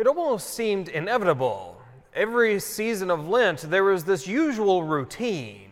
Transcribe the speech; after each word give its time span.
It 0.00 0.06
almost 0.06 0.54
seemed 0.54 0.88
inevitable. 0.88 1.78
Every 2.14 2.58
season 2.58 3.10
of 3.10 3.28
Lent, 3.28 3.58
there 3.68 3.84
was 3.84 4.02
this 4.02 4.26
usual 4.26 4.82
routine. 4.82 5.68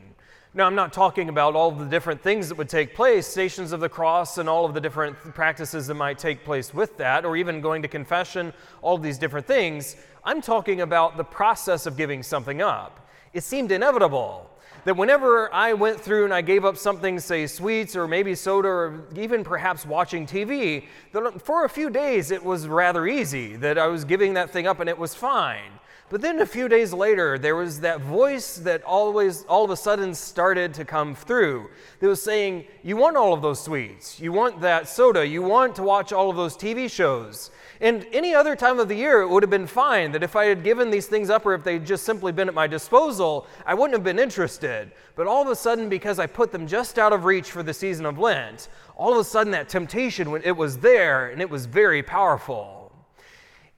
Now, 0.53 0.67
I'm 0.67 0.75
not 0.75 0.93
talking 0.93 1.31
about 1.31 1.57
all 1.57 1.71
the 1.71 1.87
different 1.87 2.21
things 2.21 2.51
that 2.51 2.59
would 2.59 2.69
take 2.69 2.95
place, 2.95 3.27
stations 3.27 3.73
of 3.73 3.81
the 3.81 3.89
cross, 3.89 4.37
and 4.37 4.47
all 4.47 4.67
of 4.67 4.75
the 4.75 4.83
different 4.83 5.17
practices 5.35 5.87
that 5.87 5.95
might 5.95 6.19
take 6.19 6.45
place 6.45 6.75
with 6.75 6.99
that, 6.99 7.25
or 7.25 7.39
even 7.39 7.63
going 7.63 7.81
to 7.81 7.89
confession, 7.89 8.53
all 8.83 8.99
these 8.99 9.17
different 9.17 9.47
things. 9.47 9.97
I'm 10.23 10.43
talking 10.43 10.83
about 10.83 11.17
the 11.17 11.25
process 11.25 11.87
of 11.87 11.97
giving 11.97 12.23
something 12.23 12.61
up. 12.61 13.09
It 13.33 13.45
seemed 13.45 13.73
inevitable 13.73 14.51
that 14.89 14.97
whenever 14.97 15.53
I 15.53 15.75
went 15.75 16.01
through 16.01 16.25
and 16.25 16.33
I 16.33 16.41
gave 16.41 16.65
up 16.65 16.79
something, 16.79 17.21
say 17.21 17.47
sweets 17.47 17.95
or 17.95 18.09
maybe 18.09 18.35
soda 18.35 18.69
or 18.69 19.05
even 19.17 19.45
perhaps 19.45 19.85
watching 19.85 20.27
TV, 20.27 20.87
that 21.13 21.43
for 21.43 21.67
a 21.67 21.69
few 21.69 21.91
days 21.91 22.31
it 22.31 22.43
was 22.43 22.67
rather 22.67 23.07
easy, 23.07 23.55
that 23.57 23.77
I 23.77 23.87
was 23.89 24.07
giving 24.07 24.33
that 24.33 24.49
thing 24.49 24.67
up 24.67 24.81
and 24.81 24.89
it 24.89 24.99
was 24.99 25.15
fine. 25.15 25.73
But 26.11 26.23
then 26.23 26.41
a 26.41 26.47
few 26.47 26.69
days 26.71 26.95
later, 26.95 27.39
there 27.39 27.55
was 27.55 27.81
that 27.81 28.01
voice 28.01 28.57
that 28.59 28.83
always, 28.83 29.45
all 29.45 29.65
of 29.65 29.71
a 29.71 29.77
sudden 29.77 30.15
started 30.15 30.73
to 30.75 30.85
come 30.87 31.15
through 31.15 31.69
that 32.01 32.09
was 32.09 32.23
saying, 32.23 32.65
You 32.83 32.97
want 32.97 33.19
all 33.19 33.35
of 33.35 33.43
those 33.43 33.63
sweets. 33.63 34.19
You 34.19 34.33
want 34.33 34.63
that 34.63 34.89
soda. 34.89 35.27
You 35.27 35.43
want 35.43 35.77
to 35.77 35.83
watch 35.83 36.13
all 36.15 36.31
of 36.31 36.37
those 36.37 36.57
TV 36.57 36.91
shows. 36.91 37.51
And 37.83 38.07
any 38.13 38.35
other 38.35 38.57
time 38.57 38.79
of 38.79 38.89
the 38.89 38.95
year, 38.95 39.21
it 39.21 39.29
would 39.29 39.43
have 39.43 39.51
been 39.51 39.67
fine 39.67 40.11
that 40.13 40.23
if 40.23 40.35
I 40.35 40.47
had 40.47 40.65
given 40.65 40.91
these 40.91 41.07
things 41.07 41.29
up 41.29 41.45
or 41.45 41.53
if 41.53 41.63
they'd 41.63 41.85
just 41.85 42.05
simply 42.05 42.33
been 42.33 42.49
at 42.49 42.55
my 42.55 42.67
disposal, 42.67 43.47
I 43.67 43.75
wouldn't 43.75 43.93
have 43.93 44.03
been 44.03 44.19
interested. 44.19 44.91
But 45.15 45.27
all 45.27 45.43
of 45.43 45.49
a 45.49 45.57
sudden, 45.57 45.91
because 45.91 46.19
I 46.19 46.27
put 46.27 46.53
them 46.53 46.67
just 46.67 46.99
out 46.99 47.13
of 47.13 47.27
reach 47.27 47.51
for 47.51 47.63
the 47.63 47.75
season 47.75 48.07
of 48.07 48.19
Lent, 48.19 48.69
all 48.97 49.13
of 49.13 49.19
a 49.19 49.25
sudden 49.25 49.53
that 49.53 49.69
temptation, 49.69 50.41
it 50.43 50.57
was 50.57 50.79
there 50.79 51.29
and 51.29 51.43
it 51.43 51.51
was 51.51 51.67
very 51.67 52.03
powerful. 52.03 52.78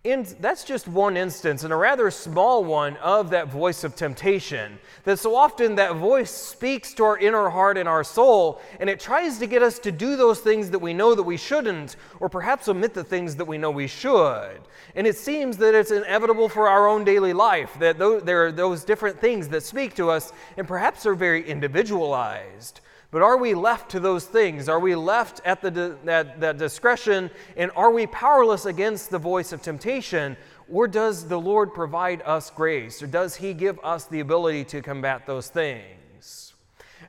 And 0.03 0.25
that's 0.41 0.65
just 0.65 0.89
one 0.89 1.19
instance, 1.19 1.63
and 1.63 1.75
a 1.75 1.77
rather 1.77 2.11
small 2.11 2.65
one, 2.65 2.97
of 2.97 3.29
that 3.31 3.49
voice 3.49 3.85
of 3.85 3.95
temptation. 3.95 4.79
That 5.05 5.19
so 5.19 5.37
often 5.37 5.75
that 5.75 5.97
voice 5.97 6.31
speaks 6.31 6.95
to 6.95 7.05
our 7.05 7.19
inner 7.19 7.51
heart 7.51 7.77
and 7.77 7.87
our 7.87 8.03
soul, 8.03 8.63
and 8.81 8.89
it 8.89 8.99
tries 8.99 9.37
to 9.41 9.47
get 9.47 9.63
us 9.63 9.79
to 9.81 9.93
do 9.93 10.17
those 10.17 10.41
things 10.41 10.71
that 10.71 10.79
we 10.79 10.95
know 10.95 11.15
that 11.15 11.23
we 11.23 11.37
shouldn't, 11.37 11.97
or 12.19 12.31
perhaps 12.31 12.67
omit 12.67 12.95
the 12.95 13.05
things 13.05 13.37
that 13.37 13.45
we 13.45 13.59
know 13.59 13.71
we 13.71 13.87
should. 13.87 14.61
And 14.95 15.07
it 15.07 15.19
seems 15.19 15.59
that 15.59 15.75
it's 15.75 15.91
inevitable 15.91 16.49
for 16.49 16.67
our 16.67 16.89
own 16.89 17.05
daily 17.05 17.35
life 17.35 17.77
that 17.79 17.99
there 17.99 18.47
are 18.47 18.53
those 18.53 18.85
different 18.85 19.21
things 19.21 19.49
that 19.49 19.63
speak 19.63 19.95
to 19.97 20.09
us, 20.09 20.33
and 20.57 20.67
perhaps 20.67 21.05
are 21.05 21.15
very 21.15 21.47
individualized. 21.47 22.81
But 23.11 23.23
are 23.23 23.37
we 23.37 23.55
left 23.55 23.91
to 23.91 24.01
those 24.01 24.25
things? 24.25 24.69
Are 24.69 24.79
we 24.79 24.95
left 24.95 25.41
at 25.45 25.61
the, 25.63 25.97
that, 26.05 26.41
that 26.41 26.59
discretion? 26.59 27.31
And 27.57 27.73
are 27.75 27.91
we 27.91 28.07
powerless 28.07 28.67
against 28.67 29.11
the 29.11 29.19
voice 29.19 29.53
of 29.53 29.63
temptation? 29.63 30.37
Or 30.71 30.87
does 30.87 31.27
the 31.27 31.41
Lord 31.41 31.75
provide 31.75 32.23
us 32.25 32.51
grace? 32.51 33.03
Or 33.03 33.09
does 33.09 33.35
He 33.35 33.53
give 33.53 33.81
us 33.83 34.05
the 34.05 34.21
ability 34.21 34.65
to 34.67 34.83
combat 34.83 35.27
those 35.27 35.49
things? 35.49 36.55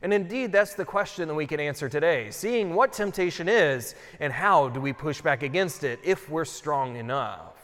And 0.02 0.12
indeed, 0.12 0.52
that's 0.52 0.74
the 0.74 0.86
question 0.86 1.28
that 1.28 1.36
we 1.36 1.46
can 1.46 1.60
answer 1.60 1.88
today. 1.88 2.32
Seeing 2.32 2.74
what 2.74 2.94
temptation 2.94 3.48
is 3.48 3.94
and 4.20 4.34
how 4.34 4.70
do 4.70 4.82
we 4.82 4.94
push 4.94 5.22
back 5.22 5.44
against 5.44 5.84
it 5.84 6.00
if 6.04 6.28
we're 6.28 6.46
strong 6.46 6.96
enough. 6.96 7.61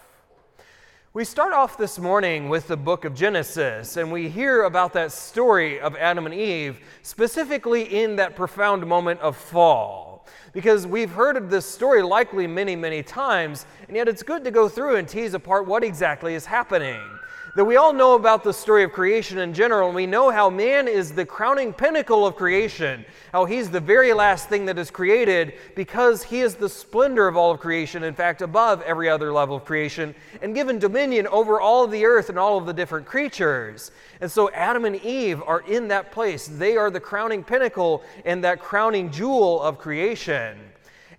We 1.18 1.26
start 1.26 1.52
off 1.52 1.80
this 1.80 1.98
morning 1.98 2.48
with 2.48 2.68
the 2.68 2.78
book 2.78 3.04
of 3.04 3.16
Genesis, 3.16 3.98
and 3.98 4.12
we 4.12 4.30
hear 4.30 4.66
about 4.66 4.94
that 4.94 5.12
story 5.12 5.80
of 5.80 5.96
Adam 5.96 6.28
and 6.28 6.36
Eve, 6.36 6.80
specifically 7.02 7.82
in 8.04 8.18
that 8.18 8.36
profound 8.36 8.86
moment 8.86 9.20
of 9.22 9.36
fall. 9.36 10.28
Because 10.54 10.86
we've 10.86 11.10
heard 11.10 11.36
of 11.36 11.50
this 11.50 11.66
story 11.66 12.04
likely 12.04 12.46
many, 12.46 12.76
many 12.76 13.02
times, 13.02 13.66
and 13.88 13.98
yet 13.98 14.08
it's 14.08 14.22
good 14.22 14.44
to 14.44 14.52
go 14.52 14.70
through 14.70 14.98
and 14.98 15.10
tease 15.10 15.34
apart 15.34 15.66
what 15.66 15.84
exactly 15.84 16.36
is 16.36 16.46
happening 16.46 17.02
that 17.58 17.66
we 17.66 17.76
all 17.76 17.92
know 17.92 18.14
about 18.14 18.44
the 18.44 18.54
story 18.54 18.84
of 18.84 18.92
creation 18.92 19.40
in 19.40 19.52
general, 19.52 19.88
and 19.88 19.96
we 19.96 20.06
know 20.06 20.30
how 20.30 20.48
man 20.48 20.88
is 20.88 21.12
the 21.12 21.26
crowning 21.26 21.74
pinnacle 21.74 22.24
of 22.24 22.36
creation, 22.36 23.04
how 23.34 23.46
he's 23.46 23.72
the 23.72 23.80
very 23.80 24.14
last 24.14 24.48
thing 24.48 24.64
that 24.64 24.78
is 24.78 24.92
created 24.92 25.54
because 25.74 26.22
he 26.22 26.42
is 26.42 26.54
the 26.54 26.70
splendor 26.70 27.28
of 27.28 27.36
all 27.36 27.50
of 27.50 27.60
creation, 27.60 28.04
in 28.04 28.14
fact, 28.14 28.44
above 28.44 28.84
every 28.84 29.10
other 29.10 29.34
level 29.34 29.56
of 29.56 29.66
creation, 29.66 30.14
and 30.44 30.54
given 30.54 30.78
dominion 30.78 31.26
over 31.30 31.60
all 31.60 31.84
of 31.84 31.90
the 31.90 32.06
earth 32.06 32.30
and 32.30 32.38
all 32.38 32.60
of 32.60 32.68
the 32.68 32.74
different 32.74 33.08
creatures. 33.08 33.90
And 34.22 34.32
so 34.32 34.52
Adam 34.52 34.86
and 34.86 34.98
Eve 34.98 35.42
are 35.42 35.62
in 35.62 35.88
that 35.88 36.12
place. 36.12 36.46
They 36.46 36.78
are 36.78 36.92
the 36.92 37.00
crowning 37.00 37.44
pinnacle 37.44 38.04
and 38.24 38.44
that 38.44 38.60
crowning 38.60 39.10
jewel 39.10 39.64
of 39.64 39.80
creation. 39.80 40.60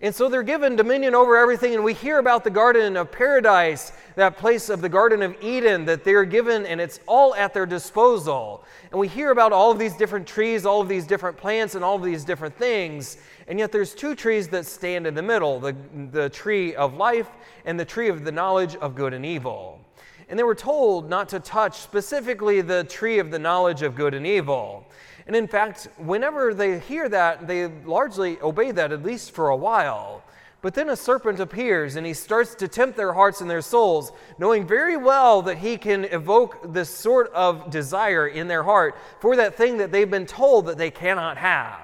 And 0.01 0.15
so 0.15 0.29
they're 0.29 0.43
given 0.43 0.77
dominion 0.77 1.13
over 1.13 1.35
everything. 1.35 1.75
And 1.75 1.83
we 1.83 1.93
hear 1.93 2.19
about 2.19 2.45
the 2.45 2.49
Garden 2.49 2.95
of 2.95 3.11
Paradise, 3.11 3.91
that 4.15 4.37
place 4.37 4.69
of 4.69 4.79
the 4.79 4.87
Garden 4.87 5.21
of 5.21 5.35
Eden 5.43 5.83
that 5.85 6.05
they're 6.05 6.23
given, 6.23 6.65
and 6.65 6.79
it's 6.79 7.01
all 7.05 7.35
at 7.35 7.53
their 7.53 7.65
disposal. 7.65 8.63
And 8.91 8.99
we 8.99 9.09
hear 9.09 9.31
about 9.31 9.51
all 9.51 9.71
of 9.71 9.77
these 9.77 9.97
different 9.97 10.25
trees, 10.25 10.65
all 10.65 10.79
of 10.79 10.87
these 10.87 11.05
different 11.05 11.35
plants, 11.35 11.75
and 11.75 11.83
all 11.83 11.97
of 11.97 12.03
these 12.03 12.23
different 12.23 12.55
things. 12.55 13.17
And 13.47 13.59
yet 13.59 13.73
there's 13.73 13.93
two 13.93 14.15
trees 14.15 14.47
that 14.49 14.65
stand 14.65 15.05
in 15.05 15.15
the 15.15 15.21
middle 15.21 15.59
the, 15.59 15.75
the 16.11 16.29
tree 16.29 16.75
of 16.75 16.93
life 16.93 17.29
and 17.65 17.77
the 17.77 17.85
tree 17.85 18.07
of 18.07 18.23
the 18.23 18.31
knowledge 18.31 18.77
of 18.77 18.95
good 18.95 19.13
and 19.13 19.25
evil. 19.25 19.81
And 20.29 20.39
they 20.39 20.43
were 20.43 20.55
told 20.55 21.09
not 21.09 21.27
to 21.29 21.41
touch 21.41 21.79
specifically 21.79 22.61
the 22.61 22.85
tree 22.85 23.19
of 23.19 23.31
the 23.31 23.39
knowledge 23.39 23.81
of 23.81 23.95
good 23.95 24.13
and 24.13 24.25
evil. 24.25 24.85
And 25.29 25.35
in 25.35 25.45
fact, 25.45 25.87
whenever 25.97 26.55
they 26.55 26.79
hear 26.79 27.07
that, 27.07 27.45
they 27.45 27.67
largely 27.67 28.39
obey 28.39 28.71
that, 28.71 28.91
at 28.91 29.03
least 29.03 29.29
for 29.29 29.49
a 29.49 29.55
while. 29.55 30.23
But 30.63 30.73
then 30.73 30.89
a 30.89 30.95
serpent 30.95 31.39
appears 31.39 31.97
and 31.97 32.03
he 32.03 32.15
starts 32.15 32.55
to 32.55 32.67
tempt 32.67 32.97
their 32.97 33.13
hearts 33.13 33.39
and 33.39 33.47
their 33.47 33.61
souls, 33.61 34.11
knowing 34.39 34.65
very 34.65 34.97
well 34.97 35.43
that 35.43 35.59
he 35.59 35.77
can 35.77 36.05
evoke 36.05 36.73
this 36.73 36.89
sort 36.89 37.31
of 37.31 37.69
desire 37.69 38.27
in 38.27 38.47
their 38.47 38.63
heart 38.63 38.97
for 39.19 39.35
that 39.35 39.53
thing 39.53 39.77
that 39.77 39.91
they've 39.91 40.09
been 40.09 40.25
told 40.25 40.65
that 40.65 40.79
they 40.79 40.89
cannot 40.89 41.37
have. 41.37 41.79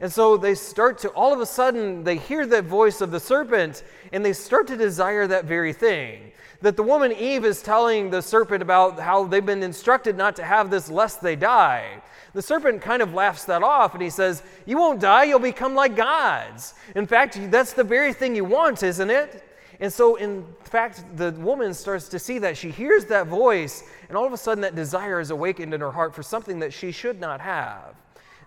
And 0.00 0.10
so 0.10 0.38
they 0.38 0.54
start 0.54 0.96
to, 1.00 1.10
all 1.10 1.34
of 1.34 1.40
a 1.40 1.46
sudden, 1.46 2.02
they 2.02 2.16
hear 2.16 2.46
that 2.46 2.64
voice 2.64 3.02
of 3.02 3.10
the 3.10 3.20
serpent 3.20 3.84
and 4.10 4.24
they 4.24 4.32
start 4.32 4.68
to 4.68 4.76
desire 4.78 5.26
that 5.26 5.44
very 5.44 5.74
thing. 5.74 6.32
That 6.62 6.76
the 6.76 6.82
woman 6.82 7.12
Eve 7.12 7.44
is 7.44 7.62
telling 7.62 8.10
the 8.10 8.20
serpent 8.20 8.62
about 8.62 8.98
how 8.98 9.24
they've 9.24 9.44
been 9.44 9.62
instructed 9.62 10.16
not 10.16 10.36
to 10.36 10.44
have 10.44 10.70
this 10.70 10.90
lest 10.90 11.22
they 11.22 11.36
die. 11.36 12.02
The 12.32 12.42
serpent 12.42 12.82
kind 12.82 13.02
of 13.02 13.14
laughs 13.14 13.44
that 13.46 13.62
off 13.62 13.94
and 13.94 14.02
he 14.02 14.10
says, 14.10 14.42
You 14.66 14.78
won't 14.78 15.00
die, 15.00 15.24
you'll 15.24 15.38
become 15.38 15.74
like 15.74 15.96
gods. 15.96 16.74
In 16.94 17.06
fact, 17.06 17.38
that's 17.50 17.72
the 17.72 17.84
very 17.84 18.12
thing 18.12 18.36
you 18.36 18.44
want, 18.44 18.82
isn't 18.82 19.10
it? 19.10 19.44
And 19.80 19.90
so, 19.90 20.16
in 20.16 20.44
fact, 20.62 21.04
the 21.16 21.32
woman 21.32 21.72
starts 21.72 22.08
to 22.08 22.18
see 22.18 22.38
that. 22.40 22.56
She 22.56 22.70
hears 22.70 23.06
that 23.06 23.26
voice, 23.28 23.82
and 24.08 24.16
all 24.16 24.26
of 24.26 24.32
a 24.34 24.36
sudden, 24.36 24.60
that 24.60 24.74
desire 24.74 25.20
is 25.20 25.30
awakened 25.30 25.72
in 25.72 25.80
her 25.80 25.90
heart 25.90 26.14
for 26.14 26.22
something 26.22 26.58
that 26.58 26.74
she 26.74 26.92
should 26.92 27.18
not 27.18 27.40
have. 27.40 27.94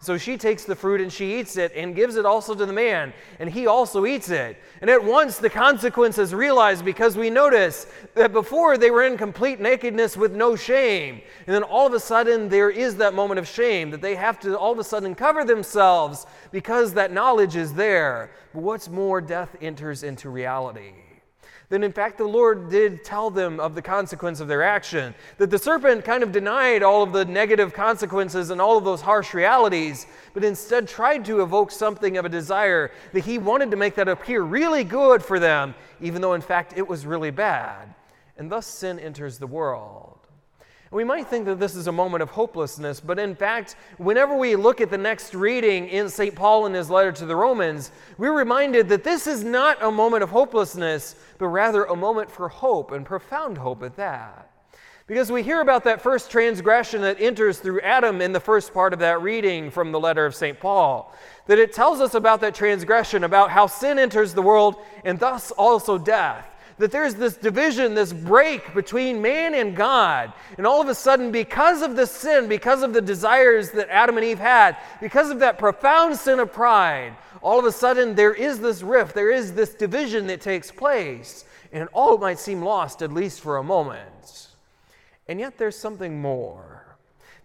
So 0.04 0.18
she 0.18 0.36
takes 0.36 0.66
the 0.66 0.76
fruit 0.76 1.00
and 1.00 1.12
she 1.12 1.40
eats 1.40 1.56
it 1.56 1.72
and 1.78 1.96
gives 1.96 2.18
it 2.18 2.26
also 2.26 2.54
to 2.54 2.66
the 2.66 2.74
man, 2.74 3.14
and 3.40 3.50
he 3.50 3.68
also 3.68 4.06
eats 4.06 4.30
it. 4.30 4.58
And 4.82 4.90
at 4.90 5.02
once 5.02 5.38
the 5.38 5.50
consequence 5.50 6.18
is 6.18 6.34
realized 6.34 6.84
because 6.84 7.16
we 7.16 7.30
notice 7.30 7.88
that 8.14 8.34
before 8.34 8.78
they 8.78 8.92
were 8.92 9.06
in 9.06 9.18
complete 9.18 9.62
nakedness 9.62 10.18
with 10.18 10.34
no 10.34 10.58
shame. 10.58 11.22
And 11.48 11.56
then 11.56 11.64
all 11.64 11.88
of 11.88 11.94
a 11.94 12.02
sudden 12.02 12.50
there 12.50 12.70
is 12.70 12.98
that 12.98 13.14
moment 13.14 13.40
of 13.40 13.48
shame 13.48 13.92
that 13.92 14.02
they 14.02 14.16
have 14.16 14.42
to 14.42 14.60
all 14.60 14.74
of 14.74 14.80
a 14.80 14.84
sudden 14.84 15.16
cover 15.16 15.46
themselves 15.46 16.26
because 16.52 16.94
that 16.96 17.14
knowledge 17.14 17.56
is 17.56 17.74
there. 17.74 18.32
But 18.54 18.64
what's 18.64 18.90
more, 18.90 19.22
death 19.22 19.56
enters 19.62 20.04
into 20.04 20.30
reality 20.30 20.92
then 21.74 21.84
in 21.84 21.92
fact 21.92 22.20
the 22.20 22.24
Lord 22.24 22.70
did 22.70 23.04
tell 23.04 23.32
them 23.32 23.60
of 23.60 23.74
the 23.74 23.82
consequence 23.82 24.40
of 24.40 24.48
their 24.48 24.62
action. 24.62 25.16
That 25.40 25.50
the 25.50 25.58
serpent 25.58 26.06
kind 26.06 26.22
of 26.22 26.32
denied 26.32 26.84
all 26.84 27.02
of 27.02 27.14
the 27.14 27.26
negative 27.26 27.74
consequences 27.74 28.52
and 28.52 28.62
all 28.62 28.78
of 28.78 28.84
those 28.84 29.02
harsh 29.02 29.34
realities, 29.34 30.06
but 30.36 30.44
instead 30.44 30.88
tried 30.88 31.26
to 31.26 31.42
evoke 31.42 31.72
something 31.72 32.18
of 32.18 32.26
a 32.26 32.30
desire 32.30 32.92
that 33.12 33.26
he 33.26 33.40
wanted 33.40 33.72
to 33.72 33.78
make 33.78 33.96
that 33.96 34.08
appear 34.08 34.44
really 34.44 34.84
good 34.84 35.24
for 35.24 35.40
them, 35.40 35.74
even 36.00 36.22
though 36.22 36.34
in 36.34 36.42
fact 36.42 36.78
it 36.78 36.88
was 36.88 37.08
really 37.08 37.32
bad. 37.32 37.92
And 38.38 38.52
thus 38.52 38.68
sin 38.68 39.00
enters 39.00 39.40
the 39.40 39.48
world. 39.48 40.13
We 40.94 41.04
might 41.04 41.26
think 41.26 41.46
that 41.46 41.60
this 41.60 41.76
is 41.76 41.88
a 41.88 41.92
moment 41.92 42.22
of 42.22 42.30
hopelessness, 42.30 43.00
but 43.00 43.18
in 43.18 43.36
fact, 43.36 43.76
whenever 43.98 44.38
we 44.38 44.56
look 44.56 44.80
at 44.80 44.92
the 44.92 44.98
next 44.98 45.34
reading 45.34 45.88
in 45.88 46.08
St. 46.08 46.36
Paul 46.36 46.68
in 46.68 46.74
his 46.76 46.88
letter 46.88 47.12
to 47.14 47.26
the 47.26 47.36
Romans, 47.36 47.90
we're 48.20 48.38
reminded 48.38 48.90
that 48.90 49.04
this 49.04 49.26
is 49.26 49.44
not 49.44 49.82
a 49.82 49.90
moment 49.90 50.22
of 50.22 50.30
hopelessness, 50.30 51.16
but 51.40 51.48
rather 51.48 51.86
a 51.86 51.96
moment 51.96 52.30
for 52.30 52.48
hope 52.48 52.92
and 52.92 53.08
profound 53.08 53.58
hope 53.58 53.82
at 53.82 53.96
that. 53.96 54.52
Because 55.08 55.32
we 55.32 55.42
hear 55.42 55.62
about 55.62 55.84
that 55.86 56.00
first 56.00 56.30
transgression 56.30 57.02
that 57.02 57.20
enters 57.20 57.58
through 57.58 57.82
Adam 57.82 58.22
in 58.22 58.32
the 58.32 58.40
first 58.40 58.72
part 58.72 58.94
of 58.94 59.00
that 59.00 59.20
reading 59.24 59.72
from 59.72 59.92
the 59.92 60.00
letter 60.00 60.28
of 60.28 60.36
St. 60.36 60.60
Paul. 60.60 61.12
That 61.48 61.58
it 61.58 61.74
tells 61.74 62.02
us 62.02 62.14
about 62.14 62.40
that 62.42 62.54
transgression, 62.54 63.24
about 63.24 63.50
how 63.50 63.66
sin 63.66 63.98
enters 63.98 64.36
the 64.36 64.44
world 64.44 64.76
and 65.04 65.20
thus 65.20 65.50
also 65.50 65.98
death 65.98 66.53
that 66.78 66.92
there's 66.92 67.16
this 67.16 67.38
division, 67.38 67.94
this 67.94 68.14
break 68.14 68.74
between 68.74 69.22
man 69.22 69.54
and 69.54 69.76
God. 69.76 70.34
And 70.58 70.66
all 70.66 70.82
of 70.82 70.90
a 70.90 70.96
sudden, 70.96 71.32
because 71.32 71.82
of 71.82 71.96
the 71.96 72.08
sin, 72.08 72.48
because 72.48 72.84
of 72.84 72.94
the 72.94 73.02
desires 73.02 73.72
that 73.72 73.90
Adam 73.90 74.18
and 74.18 74.26
Eve 74.26 74.40
had, 74.40 74.78
because 75.02 75.30
of 75.30 75.40
that 75.40 75.58
profound 75.58 76.18
sin 76.18 76.40
of 76.40 76.52
pride, 76.52 77.16
all 77.42 77.60
of 77.60 77.66
a 77.66 77.72
sudden 77.72 78.16
there 78.16 78.34
is 78.34 78.60
this 78.60 78.82
rift, 78.82 79.14
there 79.14 79.32
is 79.32 79.54
this 79.54 79.74
division 79.74 80.28
that 80.28 80.42
takes 80.42 80.72
place. 80.72 81.46
and 81.72 81.90
all 81.92 82.14
it 82.14 82.22
might 82.22 82.38
seem 82.38 82.62
lost, 82.62 83.02
at 83.02 83.12
least 83.12 83.42
for 83.42 83.58
a 83.58 83.64
moment. 83.64 84.50
And 85.28 85.40
yet 85.40 85.58
there's 85.58 85.76
something 85.76 86.22
more. 86.22 86.83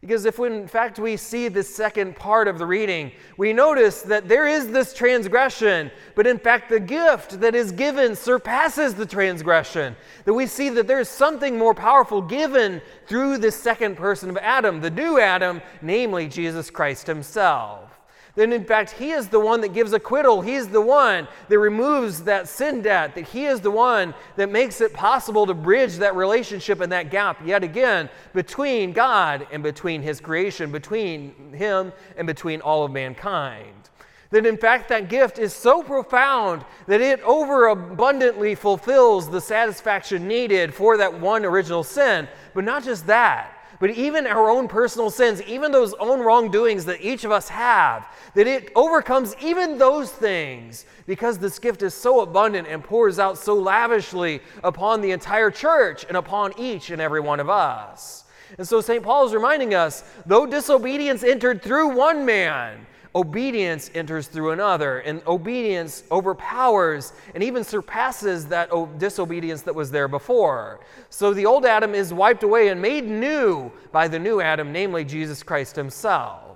Because 0.01 0.25
if 0.27 0.39
in 0.39 0.69
fact 0.69 1.01
we 1.01 1.17
see 1.17 1.49
the 1.49 1.63
second 1.63 2.15
part 2.15 2.47
of 2.47 2.59
the 2.59 2.67
reading, 2.67 3.11
we 3.37 3.53
notice 3.53 4.03
that 4.03 4.29
there 4.29 4.47
is 4.47 4.69
this 4.69 4.95
transgression, 4.95 5.91
but 6.15 6.27
in 6.27 6.39
fact 6.39 6.69
the 6.69 6.79
gift 6.79 7.41
that 7.41 7.57
is 7.57 7.73
given 7.73 8.15
surpasses 8.15 8.95
the 8.95 9.07
transgression. 9.07 9.97
That 10.25 10.35
we 10.35 10.47
see 10.47 10.69
that 10.71 10.87
there 10.87 11.01
is 11.01 11.09
something 11.09 11.59
more 11.59 11.75
powerful 11.75 12.23
given 12.23 12.81
through 13.07 13.39
the 13.39 13.51
second 13.51 13.97
person 13.97 14.31
of 14.31 14.37
Adam, 14.37 14.81
the 14.81 14.91
new 14.91 15.19
Adam, 15.19 15.61
namely 15.83 16.29
Jesus 16.29 16.71
Christ 16.71 17.09
himself 17.09 17.98
then 18.39 18.53
in 18.53 18.65
fact 18.65 18.93
he 18.93 19.11
is 19.11 19.29
the 19.29 19.41
one 19.41 19.61
that 19.63 19.73
gives 19.73 19.93
acquittal. 19.93 20.41
He 20.41 20.55
is 20.55 20.69
the 20.69 20.81
one 20.81 21.27
that 21.49 21.59
removes 21.59 22.23
that 22.23 22.47
sin 22.47 22.83
debt, 22.83 23.17
that 23.17 23.27
he 23.27 23.47
is 23.47 23.61
the 23.61 23.71
one 23.71 24.15
that 24.37 24.49
makes 24.49 24.81
it 24.81 24.93
possible 24.93 25.45
to 25.47 25.55
bridge 25.55 25.97
that 25.97 26.15
relationship 26.15 26.81
and 26.81 26.93
that 26.93 27.11
gap 27.11 27.45
yet 27.45 27.65
again 27.65 28.09
between 28.35 28.93
God 28.93 29.47
and 29.51 29.63
between 29.63 30.03
his 30.03 30.21
creation, 30.21 30.71
between 30.71 31.53
him 31.53 31.93
and 32.17 32.29
between 32.29 32.61
all 32.61 32.85
of 32.85 32.93
mankind. 32.93 33.91
That 34.31 34.47
in 34.47 34.57
fact 34.57 34.89
that 34.91 35.09
gift 35.09 35.39
is 35.39 35.53
so 35.53 35.83
profound 35.83 36.65
that 36.87 37.01
it 37.01 37.21
overabundantly 37.23 38.55
fulfills 38.55 39.29
the 39.29 39.41
satisfaction 39.41 40.29
needed 40.29 40.73
for 40.73 40.99
that 40.99 41.19
one 41.19 41.45
original 41.45 41.83
sin. 41.83 42.29
But 42.55 42.65
not 42.65 42.85
just 42.85 43.07
that, 43.07 43.58
but 43.81 43.91
even 43.91 44.27
our 44.27 44.51
own 44.51 44.69
personal 44.69 45.11
sins, 45.11 45.43
even 45.43 45.71
those 45.71 45.95
own 45.95 46.21
wrongdoings 46.21 46.85
that 46.87 47.01
each 47.01 47.25
of 47.25 47.31
us 47.31 47.49
have, 47.49 48.09
that 48.35 48.47
it 48.47 48.73
overcomes 48.75 49.35
even 49.41 49.79
those 49.79 50.11
things 50.11 50.85
because 51.07 51.39
this 51.39 51.59
gift 51.59 51.83
is 51.83 51.95
so 51.95 52.21
abundant 52.21 52.67
and 52.69 52.83
pours 52.83 53.19
out 53.19 53.39
so 53.39 53.55
lavishly 53.55 54.41
upon 54.65 55.01
the 55.01 55.11
entire 55.13 55.51
church 55.51 56.05
and 56.09 56.17
upon 56.17 56.53
each 56.59 56.91
and 56.91 57.01
every 57.01 57.21
one 57.21 57.41
of 57.41 57.49
us. 57.49 58.25
And 58.57 58.67
so 58.67 58.81
St. 58.81 59.03
Paul 59.03 59.27
is 59.27 59.35
reminding 59.35 59.75
us 59.75 60.05
though 60.27 60.47
disobedience 60.47 61.23
entered 61.23 61.63
through 61.63 61.97
one 61.97 62.25
man, 62.25 62.87
obedience 63.19 63.91
enters 63.95 64.29
through 64.29 64.53
another, 64.53 65.01
and 65.01 65.21
obedience 65.27 66.05
overpowers 66.11 67.13
and 67.35 67.43
even 67.43 67.65
surpasses 67.65 68.47
that 68.47 68.71
disobedience 68.99 69.63
that 69.63 69.75
was 69.75 69.91
there 69.91 70.07
before. 70.09 70.81
So 71.11 71.35
the 71.35 71.45
old 71.45 71.67
Adam 71.67 71.95
is 71.95 72.15
wiped 72.15 72.45
away 72.45 72.69
and 72.69 72.81
made 72.81 73.05
new 73.05 73.73
by 73.91 74.07
the 74.07 74.19
new 74.19 74.41
Adam, 74.41 74.73
namely 74.73 75.05
Jesus 75.05 75.43
Christ 75.43 75.75
Himself. 75.75 76.48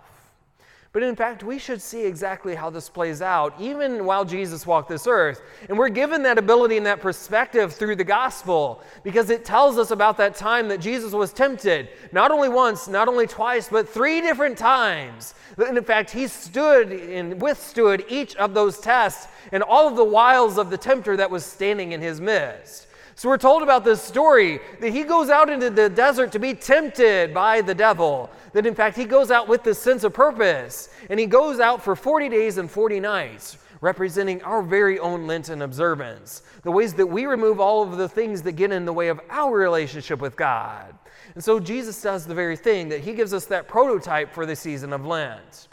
But 0.92 1.02
in 1.02 1.16
fact, 1.16 1.42
we 1.42 1.58
should 1.58 1.80
see 1.80 2.04
exactly 2.04 2.54
how 2.54 2.68
this 2.68 2.90
plays 2.90 3.22
out, 3.22 3.58
even 3.58 4.04
while 4.04 4.26
Jesus 4.26 4.66
walked 4.66 4.90
this 4.90 5.06
earth. 5.06 5.40
And 5.70 5.78
we're 5.78 5.88
given 5.88 6.22
that 6.24 6.36
ability 6.36 6.76
and 6.76 6.84
that 6.84 7.00
perspective 7.00 7.72
through 7.72 7.96
the 7.96 8.04
gospel 8.04 8.82
because 9.02 9.30
it 9.30 9.42
tells 9.42 9.78
us 9.78 9.90
about 9.90 10.18
that 10.18 10.34
time 10.34 10.68
that 10.68 10.82
Jesus 10.82 11.12
was 11.14 11.32
tempted, 11.32 11.88
not 12.12 12.30
only 12.30 12.50
once, 12.50 12.88
not 12.88 13.08
only 13.08 13.26
twice, 13.26 13.70
but 13.70 13.88
three 13.88 14.20
different 14.20 14.58
times. 14.58 15.34
And 15.56 15.78
in 15.78 15.84
fact, 15.84 16.10
he 16.10 16.26
stood 16.26 16.92
and 16.92 17.40
withstood 17.40 18.04
each 18.10 18.36
of 18.36 18.52
those 18.52 18.78
tests 18.78 19.28
and 19.50 19.62
all 19.62 19.88
of 19.88 19.96
the 19.96 20.04
wiles 20.04 20.58
of 20.58 20.68
the 20.68 20.78
tempter 20.78 21.16
that 21.16 21.30
was 21.30 21.42
standing 21.42 21.92
in 21.92 22.02
his 22.02 22.20
midst. 22.20 22.86
So 23.14 23.28
we're 23.28 23.38
told 23.38 23.62
about 23.62 23.84
this 23.84 24.00
story 24.00 24.60
that 24.80 24.90
he 24.90 25.02
goes 25.02 25.28
out 25.28 25.50
into 25.50 25.70
the 25.70 25.88
desert 25.88 26.32
to 26.32 26.38
be 26.38 26.54
tempted 26.54 27.34
by 27.34 27.60
the 27.60 27.74
devil. 27.74 28.30
That 28.52 28.66
in 28.66 28.74
fact 28.74 28.96
he 28.96 29.04
goes 29.04 29.30
out 29.30 29.48
with 29.48 29.62
this 29.62 29.78
sense 29.78 30.04
of 30.04 30.14
purpose. 30.14 30.88
And 31.10 31.20
he 31.20 31.26
goes 31.26 31.60
out 31.60 31.82
for 31.82 31.94
40 31.94 32.28
days 32.30 32.58
and 32.58 32.70
40 32.70 33.00
nights, 33.00 33.58
representing 33.80 34.42
our 34.42 34.62
very 34.62 34.98
own 34.98 35.26
Lenten 35.26 35.62
observance. 35.62 36.42
The 36.62 36.70
ways 36.70 36.94
that 36.94 37.06
we 37.06 37.26
remove 37.26 37.60
all 37.60 37.82
of 37.82 37.98
the 37.98 38.08
things 38.08 38.42
that 38.42 38.52
get 38.52 38.72
in 38.72 38.84
the 38.84 38.92
way 38.92 39.08
of 39.08 39.20
our 39.28 39.56
relationship 39.56 40.20
with 40.20 40.36
God. 40.36 40.94
And 41.34 41.44
so 41.44 41.60
Jesus 41.60 42.00
does 42.00 42.26
the 42.26 42.34
very 42.34 42.56
thing 42.56 42.88
that 42.88 43.00
he 43.00 43.12
gives 43.12 43.34
us 43.34 43.46
that 43.46 43.68
prototype 43.68 44.32
for 44.32 44.46
the 44.46 44.56
season 44.56 44.92
of 44.92 45.04
Lent. 45.04 45.68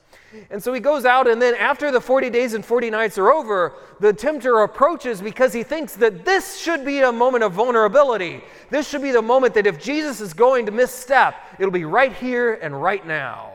And 0.50 0.62
so 0.62 0.74
he 0.74 0.80
goes 0.80 1.06
out, 1.06 1.28
and 1.28 1.42
then 1.42 1.56
after 1.56 1.92
the 1.92 2.02
40 2.02 2.30
days 2.30 2.54
and 2.54 2.64
40 2.64 2.90
nights 2.90 3.18
are 3.18 3.32
over, 3.32 3.74
the 4.00 4.14
tempter 4.14 4.62
approaches 4.62 5.22
because 5.22 5.54
he 5.54 5.64
thinks 5.64 5.96
that 5.96 6.26
this 6.26 6.60
should 6.60 6.86
be 6.86 7.00
a 7.00 7.12
moment 7.12 7.44
of 7.44 7.54
vulnerability. 7.54 8.44
This 8.70 8.88
should 8.88 9.02
be 9.02 9.12
the 9.12 9.22
moment 9.22 9.54
that 9.56 9.68
if 9.68 9.82
Jesus 9.82 10.22
is 10.22 10.34
going 10.34 10.66
to 10.68 10.72
misstep, 10.72 11.36
it'll 11.58 11.72
be 11.72 11.86
right 11.86 12.14
here 12.14 12.54
and 12.56 12.80
right 12.80 13.06
now. 13.06 13.52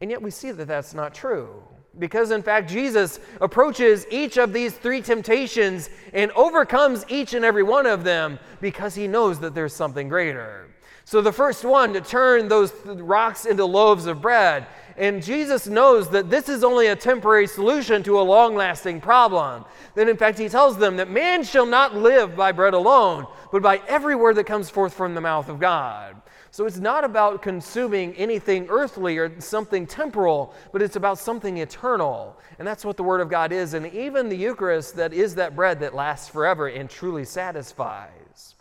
And 0.00 0.10
yet 0.10 0.20
we 0.20 0.30
see 0.30 0.50
that 0.50 0.66
that's 0.66 0.94
not 0.94 1.14
true. 1.14 1.62
Because 1.98 2.30
in 2.30 2.42
fact, 2.42 2.70
Jesus 2.70 3.20
approaches 3.40 4.06
each 4.10 4.38
of 4.38 4.52
these 4.52 4.72
three 4.72 5.02
temptations 5.02 5.90
and 6.12 6.30
overcomes 6.32 7.04
each 7.08 7.34
and 7.34 7.44
every 7.44 7.62
one 7.62 7.86
of 7.86 8.02
them 8.02 8.38
because 8.60 8.94
he 8.94 9.06
knows 9.06 9.38
that 9.40 9.54
there's 9.54 9.74
something 9.74 10.08
greater. 10.08 10.68
So, 11.04 11.20
the 11.20 11.32
first 11.32 11.64
one 11.64 11.92
to 11.92 12.00
turn 12.00 12.48
those 12.48 12.72
rocks 12.86 13.44
into 13.44 13.64
loaves 13.64 14.06
of 14.06 14.22
bread, 14.22 14.66
and 14.96 15.22
Jesus 15.22 15.66
knows 15.66 16.08
that 16.10 16.30
this 16.30 16.48
is 16.48 16.64
only 16.64 16.88
a 16.88 16.96
temporary 16.96 17.46
solution 17.46 18.02
to 18.02 18.20
a 18.20 18.22
long 18.22 18.54
lasting 18.54 19.00
problem. 19.00 19.64
Then, 19.94 20.08
in 20.08 20.16
fact, 20.16 20.38
he 20.38 20.48
tells 20.48 20.76
them 20.76 20.96
that 20.96 21.10
man 21.10 21.44
shall 21.44 21.66
not 21.66 21.94
live 21.94 22.36
by 22.36 22.52
bread 22.52 22.74
alone, 22.74 23.26
but 23.50 23.62
by 23.62 23.80
every 23.88 24.14
word 24.14 24.36
that 24.36 24.44
comes 24.44 24.70
forth 24.70 24.94
from 24.94 25.14
the 25.14 25.20
mouth 25.20 25.48
of 25.48 25.60
God. 25.60 26.16
So 26.52 26.66
it's 26.66 26.78
not 26.78 27.02
about 27.02 27.40
consuming 27.40 28.14
anything 28.16 28.66
earthly 28.68 29.16
or 29.16 29.40
something 29.40 29.86
temporal, 29.86 30.52
but 30.70 30.82
it's 30.82 30.96
about 30.96 31.18
something 31.18 31.56
eternal. 31.56 32.38
And 32.58 32.68
that's 32.68 32.84
what 32.84 32.98
the 32.98 33.02
Word 33.02 33.22
of 33.22 33.30
God 33.30 33.52
is. 33.52 33.72
And 33.72 33.86
even 33.86 34.28
the 34.28 34.36
Eucharist, 34.36 34.96
that 34.96 35.14
is 35.14 35.34
that 35.36 35.56
bread 35.56 35.80
that 35.80 35.94
lasts 35.94 36.28
forever 36.28 36.68
and 36.68 36.90
truly 36.90 37.24
satisfies. 37.24 38.51